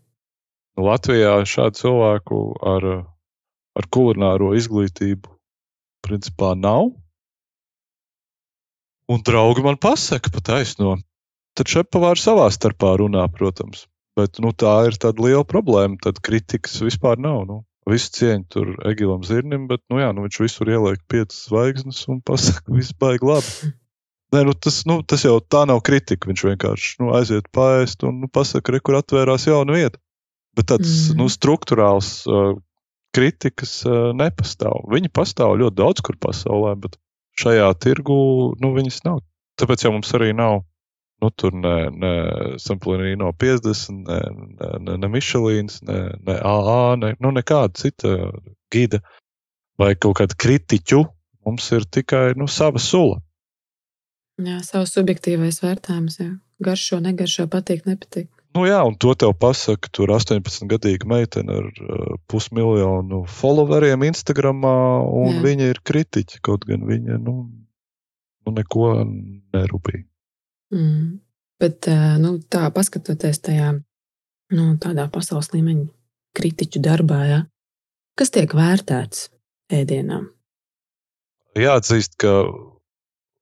Latvijā 0.85 1.39
šādu 1.47 1.79
cilvēku 1.79 2.39
ar, 2.61 2.85
ar 3.79 3.85
kulināro 3.87 4.51
izglītību 4.59 5.31
principā 6.03 6.53
nav. 6.59 6.91
Un 9.07 9.21
draugi 9.21 9.63
man 9.63 9.77
pasaka, 9.77 10.29
pa 10.33 10.41
taisno. 10.41 10.97
Tad 11.55 11.71
šepavāri 11.71 12.19
savā 12.19 12.49
starpā 12.51 12.97
runā, 12.99 13.23
protams. 13.31 13.87
Bet 14.15 14.39
nu, 14.43 14.51
tā 14.55 14.73
ir 14.87 14.95
tāda 14.99 15.23
liela 15.25 15.43
problēma. 15.47 15.99
Tad 16.03 16.21
kritikas 16.23 16.77
vispār 16.83 17.19
nav. 17.21 17.43
Nu. 17.49 17.63
Visu 17.89 18.13
cieņu 18.15 18.45
tur 18.49 18.69
Egilam 18.89 19.25
Zirnim, 19.27 19.67
bet 19.69 19.83
nu, 19.93 19.99
jā, 20.01 20.09
nu, 20.15 20.23
viņš 20.25 20.39
visur 20.41 20.71
ieliek 20.71 21.03
piecas 21.11 21.43
zvaigznes 21.49 21.99
un 22.09 22.21
pasaka, 22.25 22.65
viss 22.73 22.95
baigi 22.97 23.27
labi. 23.29 23.73
Nē, 24.33 24.41
nu, 24.47 24.55
tas, 24.57 24.79
nu, 24.89 24.97
tas 25.05 25.21
jau 25.27 25.35
tā 25.39 25.65
nav 25.69 25.83
kritika. 25.85 26.31
Viņš 26.31 26.45
vienkārši 26.47 26.95
nu, 27.03 27.11
aiziet 27.17 27.51
pāriest 27.53 28.07
un 28.07 28.23
nu, 28.23 28.31
pasakā, 28.31 28.73
re, 28.73 28.81
kur 28.81 28.97
atvērās 28.97 29.45
jauna 29.47 29.75
vieta. 29.77 30.01
Bet 30.57 30.71
tāds 30.71 30.91
mm. 31.11 31.19
nu, 31.19 31.27
struktūrāls 31.29 32.09
uh, 32.31 32.55
kritikas 33.15 33.77
uh, 33.85 34.09
nepastāv. 34.17 34.87
Viņi 34.91 35.11
pastāv 35.13 35.57
ļoti 35.61 35.77
daudz 35.77 36.03
kur 36.07 36.17
pasaulē, 36.19 36.73
bet 36.81 36.97
šajā 37.39 37.67
tirgu 37.83 38.17
nu, 38.63 38.71
viņas 38.75 39.03
nav. 39.05 39.21
Tāpēc 39.59 39.85
jau 39.85 39.93
mums 39.95 40.11
arī 40.17 40.31
nav 40.35 40.63
nu, 41.25 41.31
tur 41.33 41.55
ne, 41.57 41.75
ne 41.89 42.13
Samplīna 42.61 43.31
50, 43.41 44.05
ne, 44.05 44.19
ne, 44.61 44.71
ne, 44.85 44.97
ne 45.01 45.09
Michelīns, 45.09 45.81
ne, 45.87 45.99
ne 46.27 46.37
AA, 46.37 46.95
ne 47.01 47.13
nu, 47.19 47.33
nekāda 47.33 47.73
cita 47.81 48.15
gida 48.73 49.01
vai 49.81 49.95
kaut 49.97 50.19
kāda 50.21 50.37
kritiķu. 50.37 51.03
Mums 51.45 51.67
ir 51.77 51.85
tikai 51.85 52.33
nu, 52.37 52.47
sava 52.49 52.81
sula. 52.81 53.19
Jā, 54.41 54.59
savs 54.65 54.95
subjektīvais 54.97 55.61
vērtējums. 55.63 56.17
Jā. 56.19 56.31
Garšo, 56.65 56.99
negaršo, 57.03 57.45
patīk, 57.51 57.85
nepatīk. 57.87 58.29
Nu, 58.55 58.63
jā, 58.67 58.79
un 58.87 58.95
to 58.99 59.11
tev 59.19 59.33
pasaka, 59.39 59.91
tur 59.91 60.13
18-gadīga 60.15 61.07
meitene 61.11 61.59
ar 61.59 61.65
uh, 61.67 62.15
pusmiljonu 62.31 63.25
followeriem 63.27 64.05
Instagram, 64.07 64.63
un 64.63 65.37
jā. 65.37 65.43
viņa 65.43 65.69
ir 65.73 65.81
kritiķa. 65.83 66.41
Kaut 66.45 66.67
gan 66.67 66.87
viņa 66.87 67.19
nu, 67.23 67.35
nu 68.45 68.55
neko 68.55 68.91
nerūpīja. 69.05 70.05
Mm. 70.75 71.19
Bet 71.61 71.87
nu, 72.19 72.35
tā, 72.51 72.67
paskatoties 72.75 73.39
tajā 73.47 73.71
nu, 74.55 74.65
tādā 74.81 75.07
pasaules 75.11 75.53
līmeņa 75.53 75.87
kritiķu 76.35 76.81
darbā, 76.83 77.19
ja, 77.29 77.41
kas 78.19 78.33
tiek 78.35 78.51
vērtēts 78.55 79.29
ēdienām? 79.73 80.27
Jāatzīst, 81.55 82.17
ka 82.19 82.33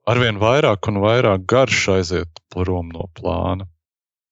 arvien 0.09 0.37
vairāk 0.41 0.89
un 0.91 1.01
vairāk 1.01 1.47
garš 1.49 1.87
aiziet 1.95 2.43
prom 2.53 2.91
no 2.93 3.09
plāna. 3.17 3.65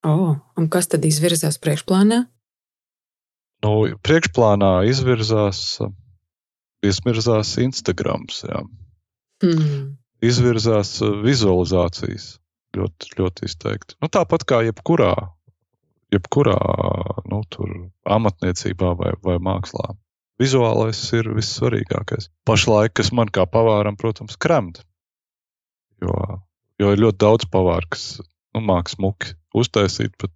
Oh, 0.06 0.36
un 0.58 0.68
kas 0.70 0.88
tad 0.90 1.04
izvirzās 1.06 1.58
priekšplānā? 1.62 2.22
Nu, 3.62 3.72
priekšplānā 4.02 4.70
izvirzās, 4.90 5.78
izvirzās 6.82 7.56
Instagram. 7.62 8.26
Hmm. 9.42 9.98
Izvirzās 10.22 10.96
vizualizācijas 11.22 12.36
ļoti, 12.76 13.14
ļoti 13.18 13.48
izteikti. 13.48 13.96
Nu, 14.02 14.10
tāpat 14.12 14.44
kā 14.48 14.62
jebkurā, 14.66 15.12
jebkurā 16.14 16.56
nu, 17.30 17.42
amatniecībā 18.16 18.94
vai, 18.98 19.12
vai 19.24 19.36
mākslā. 19.42 19.94
Vizuālais 20.42 20.98
ir 21.14 21.28
vissvarīgākais. 21.36 22.30
Pašlaik, 22.48 22.96
kas 22.98 23.12
man 23.14 23.30
kā 23.30 23.44
pavāram, 23.46 23.98
protams, 24.00 24.38
kremt. 24.40 24.82
Jo, 26.02 26.14
jo 26.82 26.92
ir 26.94 27.02
ļoti 27.04 27.20
daudz 27.22 27.46
pavāru, 27.52 27.92
kas 27.94 28.06
nu, 28.56 28.62
māks 28.64 28.96
smuki 28.96 29.36
uztaisīt, 29.54 30.16
bet 30.18 30.32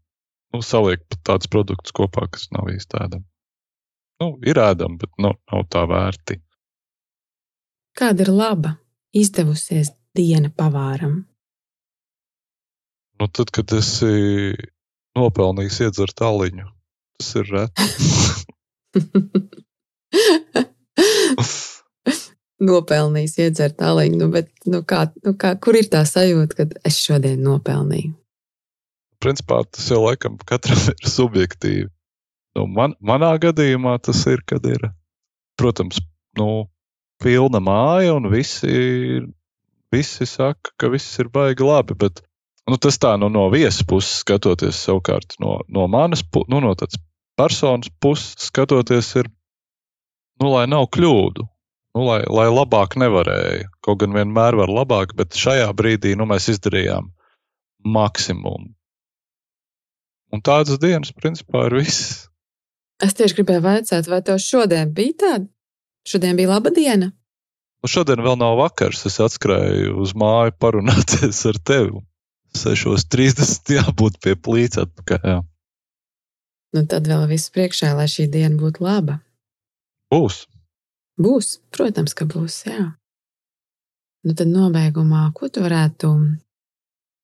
nu, 0.55 0.63
saliekt 0.63 1.09
pat 1.11 1.25
tādus 1.33 1.51
produktus 1.51 1.95
kopā, 1.97 2.29
kas 2.31 2.51
nav 2.55 2.71
īsti 2.71 3.01
ēdami. 3.03 3.27
Nu, 4.23 4.29
ir 4.47 4.61
ēdami, 4.63 5.01
bet 5.01 5.13
nu, 5.21 5.35
nav 5.53 5.67
tā 5.73 5.83
vērti. 5.89 6.39
Kāda 7.97 8.27
ir 8.27 8.33
laba, 8.33 8.77
izdevusies 9.17 9.91
diena 10.17 10.53
pavāram? 10.53 11.25
Nu, 13.17 13.25
tad, 13.33 13.49
kad 13.55 13.67
esi 13.77 14.15
nopelnījis 15.17 15.79
iedzert 15.87 16.19
aliņu, 16.27 16.67
tas 17.17 17.29
ir 17.41 17.47
reti. 17.55 17.85
nopelnījis 22.67 23.35
iedzert 23.47 23.79
aliņu, 23.85 24.17
nu, 24.21 24.27
bet 24.33 24.49
nu, 24.69 24.79
kā, 24.89 25.01
nu, 25.25 25.33
kā, 25.41 25.49
kur 25.61 25.75
ir 25.77 25.87
tā 25.93 26.03
sajūta, 26.09 26.53
ka 26.57 26.63
es 26.89 26.97
šodien 27.05 27.41
nopelnīju? 27.45 28.13
principā 29.23 29.63
tas 29.71 29.89
jau 29.91 30.03
laikam 30.05 30.39
katram 30.49 30.81
ir 30.93 31.11
subjektīvi. 31.11 31.89
Nu, 32.57 32.65
man, 32.73 32.95
manā 33.05 33.35
gadījumā 33.41 33.99
tas 34.05 34.23
ir, 34.31 34.43
kad 34.49 34.65
ir, 34.69 34.89
protams, 35.61 36.01
nu, 36.39 36.69
pilna 37.23 37.61
māja 37.61 38.15
un 38.17 38.31
visi, 38.33 39.21
visi 39.93 40.29
saka, 40.29 40.73
ka 40.81 40.89
viss 40.93 41.21
ir 41.21 41.29
baigi 41.33 41.67
labi. 41.67 41.97
Bet 42.01 42.23
nu, 42.71 42.79
tas 42.83 42.99
tā 43.03 43.15
nu, 43.21 43.31
no 43.33 43.47
viesas 43.53 43.85
puses 43.87 44.23
skatoties, 44.23 44.79
savukārt 44.89 45.39
no, 45.43 45.61
no 45.69 45.87
manas 45.91 46.25
nu, 46.51 46.61
no 46.63 46.75
personas 47.37 47.91
puses 48.01 48.49
skatoties, 48.49 49.13
ir, 49.21 49.31
nu, 50.41 50.51
lai 50.55 50.67
nav 50.71 50.89
kļūdu. 50.95 51.47
Nu, 51.97 52.03
lai, 52.05 52.19
lai 52.29 52.51
labāk 52.53 52.99
nevarēja. 53.01 53.71
Kaut 53.81 54.03
gan 54.03 54.13
vienmēr 54.13 54.59
var 54.59 54.69
labāk, 54.69 55.15
bet 55.17 55.33
šajā 55.33 55.71
brīdī 55.73 56.13
nu, 56.13 56.27
mēs 56.29 56.51
izdarījām 56.53 57.09
maksimumu. 57.89 58.75
Un 60.35 60.43
tādas 60.45 60.77
dienas, 60.83 61.15
principā, 61.17 61.71
ir 61.71 61.79
viss. 61.79 62.27
Es 63.01 63.17
tieši 63.17 63.39
gribēju 63.39 63.63
jautāt, 63.65 64.11
vai 64.13 64.21
tev 64.25 64.41
šodien 64.43 64.93
bija 64.97 65.17
tāda? 65.23 65.49
Šodien 66.07 66.37
bija 66.37 66.51
laba 66.53 66.73
diena. 66.75 67.11
Nu, 67.81 67.91
šodien 67.91 68.21
vēl 68.25 68.37
nav 68.41 68.59
vakars. 68.61 69.07
Es 69.09 69.17
atskrēju 69.23 69.97
uz 70.03 70.13
māju 70.19 70.53
parunāties 70.61 71.41
ar 71.49 71.61
tevi. 71.65 71.97
6.30 72.59 73.77
jābūt 73.77 74.19
pie 74.25 74.35
plīts 74.37 74.81
atpakaļ. 74.83 75.23
Jā. 75.25 75.39
Nu, 76.77 76.83
tad 76.85 77.09
vēl 77.09 77.25
viss 77.31 77.53
priekšā, 77.55 77.95
lai 77.97 78.09
šī 78.11 78.27
diena 78.33 78.59
būtu 78.61 78.85
laba. 78.85 79.21
Būs. 80.13 80.45
Būs, 81.17 81.57
protams, 81.73 82.13
ka 82.17 82.27
būs. 82.29 82.59
Jā. 82.69 82.91
Nu, 84.27 84.35
tad 84.37 84.51
nobeigumā, 84.51 85.29
ko 85.37 85.49
tu 85.49 85.63
varētu 85.65 86.13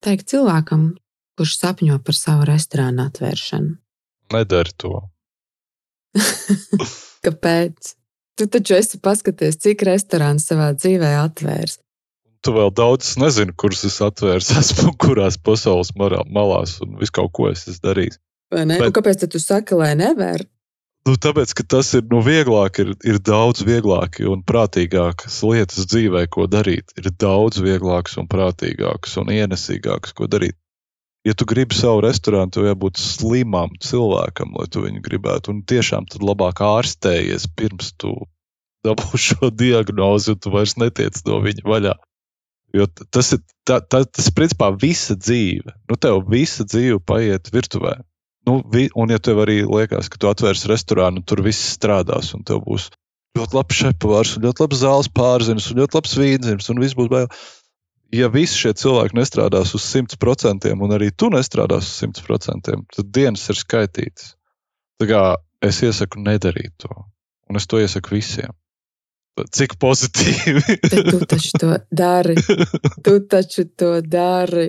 teikt 0.05 0.31
cilvēkam, 0.33 0.92
kurš 1.37 1.57
sapņo 1.59 1.99
par 2.07 2.16
savu 2.16 2.47
restorānu 2.49 3.05
atvēršanu. 3.09 3.75
Nedari 4.33 4.77
to. 4.81 4.95
Kāpēc? 7.27 7.95
Tu 8.38 8.49
taču 8.49 8.79
esi 8.79 8.99
paskaties, 9.03 9.59
cik 9.61 9.85
restorāns 9.85 10.47
savā 10.49 10.71
dzīvē 10.79 11.12
atvērs. 11.21 11.82
Tu 12.42 12.55
vēl 12.55 12.72
daudz 12.74 13.14
nezini, 13.22 13.55
kurus 13.59 13.85
es 13.87 14.00
atvērs, 14.02 14.50
esmu 14.62 14.96
kurās 15.00 15.38
pasaules 15.38 15.92
malās 15.96 16.78
un 16.83 16.98
visu 17.00 17.18
kaut 17.20 17.33
ko 17.37 17.50
es 17.52 17.66
esmu 17.68 17.87
darījis. 17.90 18.18
Vai 18.52 18.66
ne? 18.68 18.81
Bet... 18.81 18.90
Un 18.90 18.96
kāpēc 18.98 19.24
tu 19.33 19.40
saki, 19.40 19.78
lai 19.78 19.94
nevar? 19.98 20.44
Nu, 21.07 21.16
tāpēc, 21.18 21.50
ka 21.59 21.64
tas 21.66 21.88
ir 21.98 22.05
nu, 22.12 22.20
vieglāk, 22.22 22.78
ir, 22.78 22.92
ir 23.02 23.16
daudz 23.26 23.64
vieglāk 23.66 24.20
un 24.31 24.44
prātīgākas 24.46 25.40
lietas 25.42 25.88
dzīvē, 25.90 26.28
ko 26.31 26.46
darīt. 26.46 26.94
Ir 27.00 27.09
daudz 27.18 27.59
vieglākas 27.62 28.20
un 28.22 28.28
prātīgākas 28.31 29.16
un 29.18 29.33
ienesīgākas, 29.35 30.14
ko 30.14 30.31
darīt 30.31 30.55
ja 31.24 31.35
tu 31.35 31.46
gribi 31.46 31.76
savu 31.76 32.02
restorānu, 32.05 32.50
tev 32.55 32.66
jābūt 32.66 33.00
slimam 33.00 33.74
cilvēkam, 33.83 34.55
lai 34.59 34.68
tu 34.72 34.85
viņu 34.85 35.02
gribētu. 35.05 35.55
Un 35.55 35.62
tiešām 35.68 36.09
tad 36.11 36.24
labāk 36.26 36.62
ārstējies 36.66 37.48
pirms 37.57 37.92
tu 38.00 38.14
dabū 38.87 39.18
šo 39.18 39.52
diagnozi, 39.62 40.35
un 40.35 40.42
tu 40.42 40.55
vairs 40.55 40.76
netiec 40.81 41.22
no 41.28 41.40
viņa 41.44 41.66
vaļā. 41.68 41.94
Jo 42.72 42.87
tas 42.88 43.35
ir 43.37 43.42
tā, 43.68 43.80
tā, 43.85 44.02
tas, 44.08 44.30
principā, 44.32 44.70
visa 44.80 45.16
dzīve. 45.18 45.74
Nu, 45.90 45.98
tev 46.00 46.22
visa 46.32 46.64
dzīve 46.64 47.02
paiet 47.04 47.52
virtuvē. 47.52 47.98
Nu, 48.48 48.58
vi, 48.72 48.88
un, 48.98 49.12
ja 49.12 49.20
tev 49.22 49.42
arī 49.44 49.61
liekas, 49.62 50.08
ka 50.11 50.18
tu 50.18 50.30
atvērsi 50.30 50.70
restorānu, 50.70 51.22
tur 51.22 51.44
viss 51.44 51.74
strādās, 51.76 52.32
un 52.35 52.42
tev 52.48 52.64
būs 52.64 52.88
ļoti 53.38 53.56
labs 53.56 53.78
šefpavārs, 53.78 54.37
un 54.37 54.46
ļoti 54.48 54.64
labs 54.64 54.80
zāles 54.82 55.11
pārziņas, 55.14 55.68
un 55.70 55.82
ļoti 55.82 55.98
labs 55.98 56.16
vīnziņš, 56.18 56.70
un 56.72 56.82
viss 56.82 56.98
būs 56.98 57.12
bail 57.12 57.28
ja 58.12 58.28
visi 58.32 58.58
šie 58.61 58.72
cilvēki 58.76 59.16
nestrādās 59.16 59.72
uz 59.76 59.85
100%, 59.88 60.72
un 60.72 60.96
arī 60.96 61.11
tu 61.16 61.30
nestrādās 61.32 61.88
uz 61.88 61.94
100%, 62.04 62.74
tad 62.96 63.12
dienas 63.14 63.48
ir 63.48 63.58
skaitītas. 63.58 64.35
Tā 65.00 65.08
kā 65.08 65.22
es 65.64 65.80
iesaku 65.82 66.20
nedarīt 66.22 66.74
to, 66.85 66.92
un 67.48 67.61
es 67.61 67.66
to 67.68 67.80
iesaku 67.80 68.18
visiem. 68.18 68.52
Cik 69.33 69.79
pozitīvi. 69.81 70.77
tu 71.11 71.21
taču 71.25 71.59
to 71.61 71.77
dari. 71.90 72.37
Tu 73.05 73.14
taču 73.29 73.64
to 73.64 74.01
dari. 74.05 74.68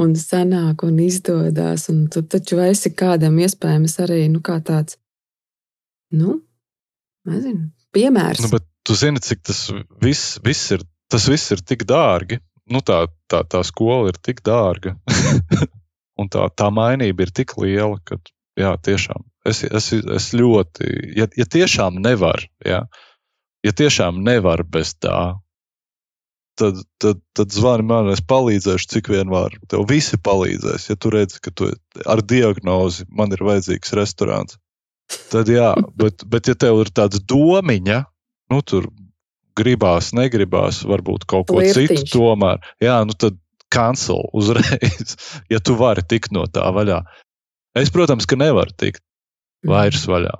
Un 0.00 0.12
sanāk, 0.16 0.84
un 0.86 1.00
izdodas. 1.02 1.88
Un 1.92 2.04
tu 2.12 2.22
taču 2.22 2.60
esi 2.62 2.92
kādam 2.94 3.40
iespējams 3.42 3.96
arī 4.04 4.26
nu, 4.32 4.42
kā 4.44 4.58
tāds, 4.64 4.98
nu, 6.12 6.38
nezinu, 7.28 7.70
piemērs. 7.96 8.44
Nu, 8.44 8.52
bet 8.52 8.68
tu 8.86 8.96
zini, 8.98 9.22
cik 9.24 9.42
tas 9.48 9.64
viss, 10.04 10.36
viss 10.44 10.76
ir 10.76 10.84
tas 11.12 11.26
viss 11.28 11.52
ir 11.52 11.60
tik 11.64 11.84
dārgi. 11.88 12.40
Nu, 12.72 12.80
tā, 12.84 13.04
tā, 13.28 13.42
tā 13.48 13.60
skola 13.66 14.12
ir 14.12 14.20
tik 14.22 14.40
dārga, 14.46 14.94
un 16.20 16.30
tā, 16.32 16.46
tā 16.56 16.70
mainība 16.72 17.26
ir 17.26 17.32
tik 17.34 17.56
liela, 17.60 17.98
ka 18.06 18.20
jā, 18.56 18.76
tiešām 18.86 19.26
es, 19.48 19.62
es, 19.64 19.92
es 19.92 20.28
ļoti, 20.36 20.90
ja, 21.18 21.26
ja 21.36 21.46
tiešām 21.48 21.98
nevar, 22.02 22.44
ja, 22.66 22.84
ja 23.66 23.72
tiešām 23.76 24.22
nevar 24.26 24.64
bez 24.68 24.94
tā, 25.00 25.42
tad, 26.58 26.80
tad, 27.02 27.20
tad 27.36 27.54
zvani 27.54 27.86
man, 27.88 28.10
es 28.12 28.22
palīdzēšu, 28.28 28.88
cik 28.94 29.10
vien 29.12 29.30
var. 29.32 29.54
Tev 29.70 29.86
visi 29.90 30.18
palīdzēs. 30.20 30.90
Ja 30.90 30.98
tu 31.00 31.12
redzi, 31.14 31.40
ka 31.44 31.52
tu 31.54 31.70
ar 32.06 32.22
diagnozi 32.22 33.06
man 33.10 33.32
ir 33.34 33.44
vajadzīgs 33.46 33.94
restorāns, 33.98 34.58
tad 35.32 35.50
jā, 35.52 35.72
bet, 36.00 36.26
bet 36.28 36.50
ja 36.50 36.58
tev 36.58 36.82
ir 36.84 36.92
tāds 36.94 37.22
domiņa, 37.28 38.02
nu, 38.52 38.60
tur 38.66 38.90
gribās, 39.58 40.12
negribās, 40.16 40.82
varbūt 40.88 41.26
kaut 41.28 41.50
ko 41.50 41.60
Lirtiņš. 41.60 42.04
citu 42.04 42.18
tomēr. 42.18 42.62
Jā, 42.82 43.02
nu 43.08 43.16
tad 43.16 43.36
cancel 43.72 44.24
uzreiz, 44.38 45.16
ja 45.52 45.60
tu 45.64 45.76
vari 45.80 46.04
tikt 46.08 46.34
no 46.36 46.46
tā 46.48 46.68
vaļā. 46.74 47.02
Es, 47.78 47.92
protams, 47.92 48.28
ka 48.28 48.36
nevaru 48.36 48.74
tikt 48.76 49.00
vairs 49.64 50.04
vaļā. 50.08 50.34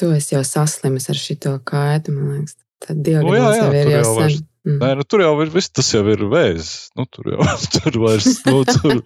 Tu 0.00 0.08
esi 0.16 0.36
jau 0.36 0.42
saslimis 0.46 1.10
ar 1.12 1.20
šo 1.20 1.58
kaitu, 1.68 2.14
man 2.16 2.38
liekas. 2.38 2.56
Tad 2.82 2.98
diagnoze 3.06 3.60
Nu, 3.62 3.74
ir 3.76 3.84
tur 3.84 3.92
jau 3.92 4.14
sen. 4.16 4.40
Mm. 4.62 4.78
Nē, 4.78 4.88
nu, 4.98 5.04
tur 5.06 5.22
jau 5.22 5.34
ir 5.42 5.50
viss, 5.50 5.70
tas 5.74 5.88
jau 5.90 6.02
ir 6.10 6.24
vēzis. 6.30 6.90
Nu, 6.98 7.06
tur 7.10 7.32
jau 7.34 7.46
tur 7.76 7.98
vairs, 8.02 8.28
nu, 8.46 8.62
tur, 8.66 9.00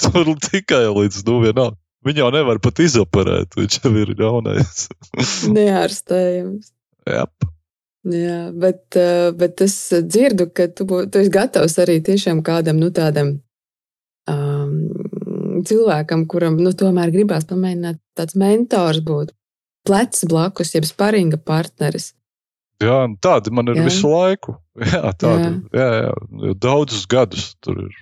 tur 0.00 0.30
tikai 0.48 0.84
līdz, 0.88 1.24
nu, 1.28 1.40
vienalga. 1.44 1.78
Viņu 2.04 2.20
jau 2.20 2.30
nevar 2.34 2.60
pat 2.60 2.82
izoperēt, 2.84 3.56
viņš 3.56 3.80
jau 3.80 3.92
ir 4.02 4.12
jaunais. 4.18 4.86
Neārstējams. 5.56 6.72
Jā, 7.08 7.24
Jā, 8.04 8.50
bet, 8.52 8.96
eh, 9.00 9.30
bet 9.32 9.62
es 9.64 9.74
dzirdu, 9.88 10.50
ka 10.52 10.66
tu, 10.68 10.84
tu 10.84 11.20
esi 11.22 11.30
gatavs 11.32 11.78
arī 11.80 12.02
tiešām 12.04 12.42
kādam 12.44 12.76
nu, 12.76 12.90
tādam 12.92 13.30
um, 14.28 14.74
cilvēkam, 15.64 16.26
kuram 16.28 16.58
nu, 16.60 16.74
tomēr 16.76 17.14
gribās 17.14 17.48
pamēģināt 17.48 18.02
tāds 18.18 18.36
mentors 18.36 19.00
būt. 19.04 19.32
Plecs 19.84 20.24
blakus, 20.30 20.72
jeb 20.74 20.86
sparinga 20.88 21.36
partneris. 21.40 22.12
jā 22.82 22.96
un 23.06 23.16
tādi 23.22 23.52
man 23.54 23.68
ir 23.70 23.78
Jā. 23.78 23.84
visu 23.88 24.10
laiku. 24.10 24.56
Jā, 24.92 25.12
tādi, 25.16 25.50
Jā. 25.72 25.88
jā. 26.02 26.12
Jā, 26.44 26.54
daudzus 26.58 27.04
gadus 27.06 27.52
tur 27.62 27.84
ir 27.86 27.98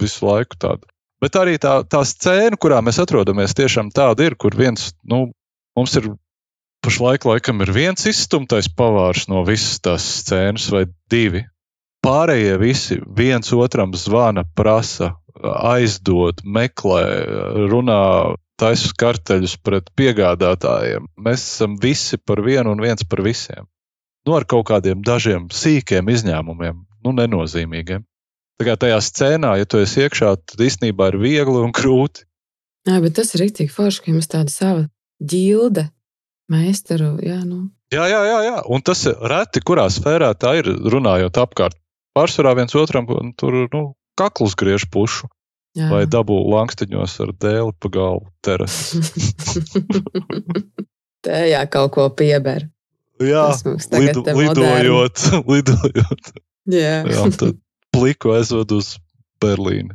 visu 0.00 0.26
laiku 0.26 0.56
tāda. 0.60 0.86
Bet 1.24 1.36
arī 1.40 1.56
tā, 1.58 1.78
tā 1.88 2.02
scēna, 2.04 2.58
kurā 2.60 2.82
mēs 2.84 3.00
atrodamies, 3.00 3.54
tiešām 3.56 3.88
tāda 3.94 4.26
ir, 4.28 4.36
kur 4.36 4.52
viens, 4.58 4.92
nu, 5.08 5.30
mums 5.76 5.96
ir 5.96 6.10
pašlaik 6.84 7.24
laikam 7.24 7.62
ir 7.64 7.72
viens 7.72 8.04
izstumtais 8.06 8.68
pavārs 8.68 9.24
no 9.32 9.40
visas 9.48 9.80
tās 9.80 10.04
scēnas, 10.20 10.68
vai 10.74 10.84
divi. 11.10 11.46
Pārējie 12.04 12.58
visi 12.60 12.98
viens 13.16 13.48
otram 13.56 13.94
zvana, 13.96 14.44
prasa, 14.44 15.14
aizdod, 15.40 16.42
meklē, 16.44 17.04
runā, 17.72 18.00
taisa 18.60 18.92
karteļus 18.98 19.56
pret 19.64 19.90
piegādātājiem. 19.98 21.08
Mēs 21.20 21.42
esam 21.42 21.76
visi 21.80 22.18
par 22.18 22.42
vienu 22.44 22.74
un 22.74 22.82
viens 22.82 23.06
par 23.08 23.24
visiem. 23.26 23.66
Nu, 24.24 24.36
ar 24.38 24.46
kaut 24.48 24.68
kādiem 24.70 25.02
dažiem 25.04 25.50
sīkiem 25.52 26.08
izņēmumiem, 26.08 26.78
nu, 27.04 27.14
nenozīmīgiem. 27.18 28.04
Tā 28.54 28.68
kā 28.68 28.76
tajā 28.80 29.00
scēnā, 29.02 29.56
ja 29.58 29.66
tu 29.68 29.80
esi 29.82 30.04
iekšā, 30.04 30.30
tad 30.46 30.62
īstenībā 30.62 31.10
ir 31.10 31.18
viegli 31.20 31.60
un 31.60 31.74
grūti. 31.74 32.24
Jā, 32.88 33.00
bet 33.02 33.16
tas 33.18 33.34
ir 33.34 33.44
rīktīgi 33.44 33.72
forši, 33.74 34.02
ka 34.04 34.12
jums 34.12 34.30
tāda 34.30 34.52
sava 34.52 34.86
ģilde, 35.20 35.88
meistaru. 36.52 37.16
Jā, 37.24 37.40
nu. 37.42 37.66
Jā, 37.92 38.06
jā, 38.08 38.20
jā, 38.28 38.38
jā. 38.46 38.56
Un 38.70 38.84
tas 38.86 39.02
ir 39.10 39.18
reti, 39.30 39.62
kurā 39.64 39.88
sfērā 39.92 40.30
tā 40.38 40.54
ir 40.60 40.70
runājot 40.94 41.40
apkārt. 41.42 41.76
Pārsvarā 42.14 42.54
viens 42.56 42.76
otram 42.78 43.08
tur 43.36 43.64
nu, 43.72 43.82
kaklus 44.16 44.54
griež 44.56 44.86
pušu 44.94 45.28
jā. 45.78 45.88
vai 45.90 46.04
dabū 46.10 46.36
lankstiņos 46.52 47.16
ar 47.24 47.34
dēli 47.44 47.74
pa 47.80 47.90
galvu 47.96 48.30
terases. 48.44 49.12
Tējā 51.24 51.64
kaut 51.72 51.94
ko 51.96 52.08
pieber. 52.12 52.68
Jā, 53.22 53.46
te 53.62 54.00
moderni. 54.00 54.34
lidojot, 54.40 55.26
lidojot. 55.52 56.32
Jā. 56.70 56.96
Jā, 57.06 57.28
tad 57.38 57.60
pliku 57.94 58.34
aizved 58.34 58.74
uz 58.74 58.96
Berlīni. 59.42 59.94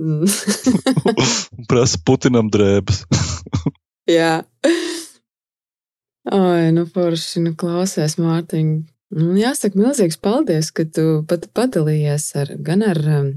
Un 0.00 1.66
prasa 1.68 1.98
Putinam 2.06 2.50
drēbes. 2.52 3.02
Jā. 4.08 4.40
Ai, 6.30 6.70
nu, 6.76 6.84
forši, 6.86 7.42
nu, 7.44 7.54
klausies, 7.58 8.16
Mārtiņ. 8.20 8.72
Nu, 9.16 9.32
jāsaka, 9.40 9.78
milzīgs 9.80 10.20
paldies, 10.22 10.70
ka 10.74 10.84
tu 10.86 11.22
pat 11.28 11.48
padalījies 11.56 12.28
ar, 12.38 12.52
gan, 12.62 12.84
ar, 12.86 13.00
um, 13.18 13.30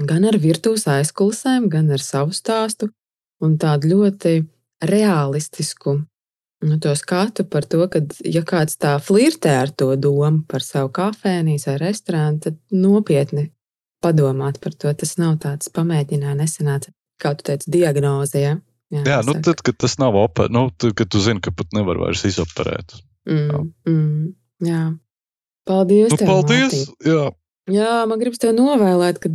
gan 0.00 0.26
ar 0.26 0.38
virtuves 0.40 0.86
aizkulisēm, 0.90 1.68
gan 1.70 1.90
ar 1.94 2.02
savu 2.02 2.34
stāstu 2.34 2.90
un 3.44 3.56
tādu 3.60 3.92
ļoti 3.94 4.40
realistisku 4.84 6.00
nu, 6.64 6.78
to 6.80 6.94
skatu 6.96 7.44
par 7.44 7.66
to, 7.68 7.84
ka, 7.92 8.00
ja 8.24 8.42
kāds 8.46 8.78
tā 8.80 8.96
flirtē 9.02 9.52
ar 9.62 9.70
to 9.70 9.92
domu 10.00 10.44
par 10.48 10.64
savu 10.64 10.90
kafejnīcu 10.96 11.68
vai 11.68 11.76
restorānu, 11.82 12.40
tad 12.46 12.58
nopietni 12.72 13.50
padomāt 14.04 14.60
par 14.64 14.76
to. 14.76 14.92
Tas 14.96 15.16
nav 15.20 15.36
tāds 15.44 15.70
pamēģinājums, 15.74 16.40
nesenāca, 16.40 16.94
kā 17.20 17.34
tu 17.36 17.46
teici, 17.50 17.70
diagnoze. 17.76 18.40
Ja? 18.40 18.56
Jā, 18.94 19.02
nu 19.02 19.10
jāsaka. 19.12 19.44
tad, 19.50 19.62
kad 19.68 19.80
tas 19.84 19.98
nav 20.00 20.16
operēts, 20.20 20.54
nu, 20.56 20.66
tad, 20.72 20.96
kad 20.98 21.12
tu 21.12 21.22
zini, 21.24 21.42
ka 21.44 21.52
pat 21.54 21.76
nevar 21.76 22.00
vairs 22.00 22.24
izoperēt. 22.28 22.96
Mm, 23.28 23.70
mm, 23.88 24.34
jā. 24.68 24.82
Paldies! 25.68 26.12
Nu, 26.12 26.20
tev, 26.20 26.28
paldies! 26.28 26.76
Mārtiņ. 26.76 27.08
Jā, 27.08 27.32
Jā, 27.72 28.04
man 28.04 28.20
gribas 28.20 28.42
tev 28.42 28.52
novēlēt, 28.52 29.18
ka, 29.22 29.30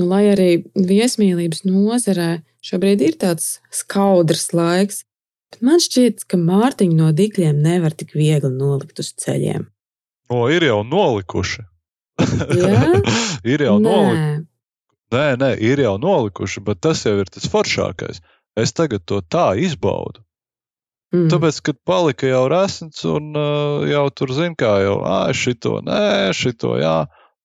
nu, 0.00 0.08
lai 0.08 0.24
arī 0.32 0.50
viesmīlības 0.76 1.64
nozarē 1.68 2.42
šobrīd 2.64 3.02
ir 3.04 3.18
tāds 3.20 3.58
skaudrs 3.74 4.52
laiks, 4.56 5.02
bet 5.52 5.64
man 5.66 5.82
šķiet, 5.82 6.24
ka 6.30 6.38
Mārtiņu 6.40 6.96
no 6.98 7.10
dikļiem 7.16 7.58
nevar 7.64 7.96
tik 7.96 8.14
viegli 8.16 8.52
nolikt 8.54 9.02
uz 9.02 9.12
ceļiem. 9.20 9.68
o, 10.32 10.46
ir 10.48 10.68
jau 10.70 10.80
nolikuši. 10.86 11.66
Jā? 12.56 12.86
ir 13.52 13.66
jau 13.66 13.76
nolikuši. 13.82 14.40
Nē, 14.40 14.48
Nē, 15.12 15.36
nē, 15.36 15.50
ir 15.60 15.82
jau 15.82 15.98
nolikuši, 16.00 16.62
bet 16.64 16.80
tas 16.84 17.02
jau 17.04 17.18
ir 17.20 17.28
tas 17.28 17.44
foršākais. 17.52 18.22
Es 18.56 18.72
tagad 18.76 19.04
to 19.08 19.20
tā 19.20 19.52
izbaudu. 19.60 20.22
mm. 21.12 21.28
Tāpēc, 21.32 21.58
kad 21.68 21.78
palika 21.84 22.28
jau 22.30 22.46
resns 22.48 23.04
un 23.08 23.36
uh, 23.36 23.84
jau 23.88 24.06
tur 24.16 24.32
zina, 24.32 24.56
kā 24.56 24.72
jau, 24.86 24.96
ah, 25.04 25.28
šito, 25.36 25.80
nē, 25.84 26.32
šito, 26.36 26.78
jā. 26.80 26.96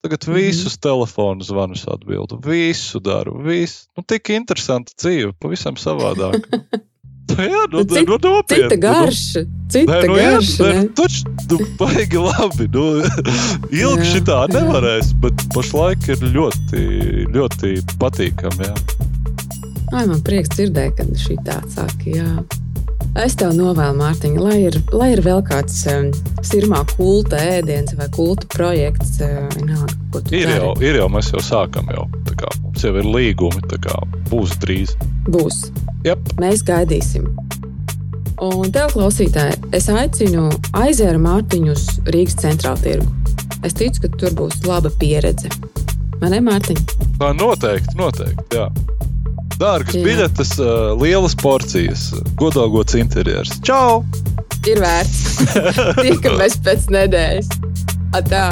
Tagad 0.07 0.23
Mhm. 0.27 0.33
visus 0.39 0.77
telefonu 0.79 1.43
zvanus 1.43 1.83
atbildu, 1.87 2.39
visu 2.45 2.99
daru, 3.03 3.33
visu. 3.43 3.87
Nu, 3.97 4.03
tik 4.07 4.29
interesanta 4.31 4.93
dzīve, 4.95 5.33
pavisam 5.35 5.75
savādāk. 5.75 6.45
jā, 7.27 7.63
nu, 7.71 7.81
Nu, 7.81 7.83
cit- 7.83 8.07
nu, 8.07 8.15
nopietni. 8.23 8.69
cita 8.69 8.77
garša, 8.79 9.41
cita 9.69 9.91
Nē, 9.91 10.07
nu, 10.07 10.15
jā, 10.15 10.29
garša. 10.37 10.63
nē, 10.63 10.75
ne? 10.79 10.87
taču, 10.95 11.33
nu, 11.51 11.57
baigi 11.77 12.17
labi. 12.23 12.67
Nu, 12.71 12.85
ilgi 13.83 14.05
Jā, 14.05 14.11
šitā 14.13 14.37
jā. 14.47 14.53
nevarēs, 14.55 15.11
bet 15.19 15.43
pašlaik 15.53 16.07
ir 16.07 16.23
ļoti, 16.37 16.85
ļoti 17.35 17.73
patīkami. 17.99 18.63
Jā. 18.63 18.75
Ai, 19.91 20.05
man 20.07 20.23
prieks 20.23 20.55
dzirdēt, 20.55 20.95
ka 20.97 21.03
šī 21.19 21.35
tā 21.43 21.59
saka. 21.75 22.07
Jā. 22.15 22.31
Es 23.17 23.33
tev 23.33 23.55
novēlu, 23.57 23.97
Mārtiņa, 23.97 24.41
lai 24.45 24.57
ir, 24.67 24.75
lai 24.93 25.07
ir 25.15 25.23
vēl 25.25 25.39
kāds 25.45 25.79
um, 25.89 26.11
sirmā 26.45 26.83
kulta 26.91 27.39
ēdiens 27.41 27.95
vai 27.97 28.05
kulta 28.13 28.45
projekts. 28.53 29.15
Uh, 29.25 29.87
tu 30.13 30.21
Ir, 30.37 30.51
jau, 30.53 30.75
ir 30.85 30.99
jau, 30.99 31.07
mēs 31.09 31.31
jau 31.33 31.41
sākam, 31.41 31.89
jau, 31.93 32.05
tā 32.27 32.35
kā, 32.37 32.51
mums 32.61 32.85
jau 32.85 32.93
ir 33.01 33.09
līgumi, 33.09 33.63
tā 33.71 33.79
kā 33.81 33.95
būs 34.29 34.53
drīz. 34.61 34.93
Būs. 35.33 35.63
Jep. 36.05 36.21
Mēs 36.37 36.61
gaidīsim. 36.67 37.25
Un 38.45 38.69
tev, 38.69 38.93
klausītāji, 38.93 39.57
es 39.73 39.89
aicinu 39.89 40.51
ar 40.77 41.17
Mārtiņu 41.23 41.73
uz 41.73 41.87
Rīgas 42.13 42.37
centrālu 42.43 42.83
tirgu. 42.85 43.09
Es 43.65 43.73
ticu, 43.73 44.03
ka 44.03 44.11
tur 44.13 44.37
būs 44.37 44.61
laba 44.69 44.93
pieredze. 45.01 45.49
Man 46.21 46.35
ne, 46.35 46.43
Mārtiņ? 46.45 46.85
Tā 47.17 47.33
noteikti, 47.33 47.97
noteikti. 47.97 48.61
Jā. 48.61 48.69
Dārgas 49.57 49.97
biļetes, 50.05 50.51
lielas 51.01 51.33
porcijas, 51.41 52.07
godīgs 52.37 52.97
interjers. 52.99 53.55
Čau! 53.65 54.03
Ir 54.67 54.81
vērts. 54.83 55.21
Tiekamies 56.03 56.59
pēc 56.65 56.89
nedēļas. 56.93 57.53
Atā! 58.17 58.49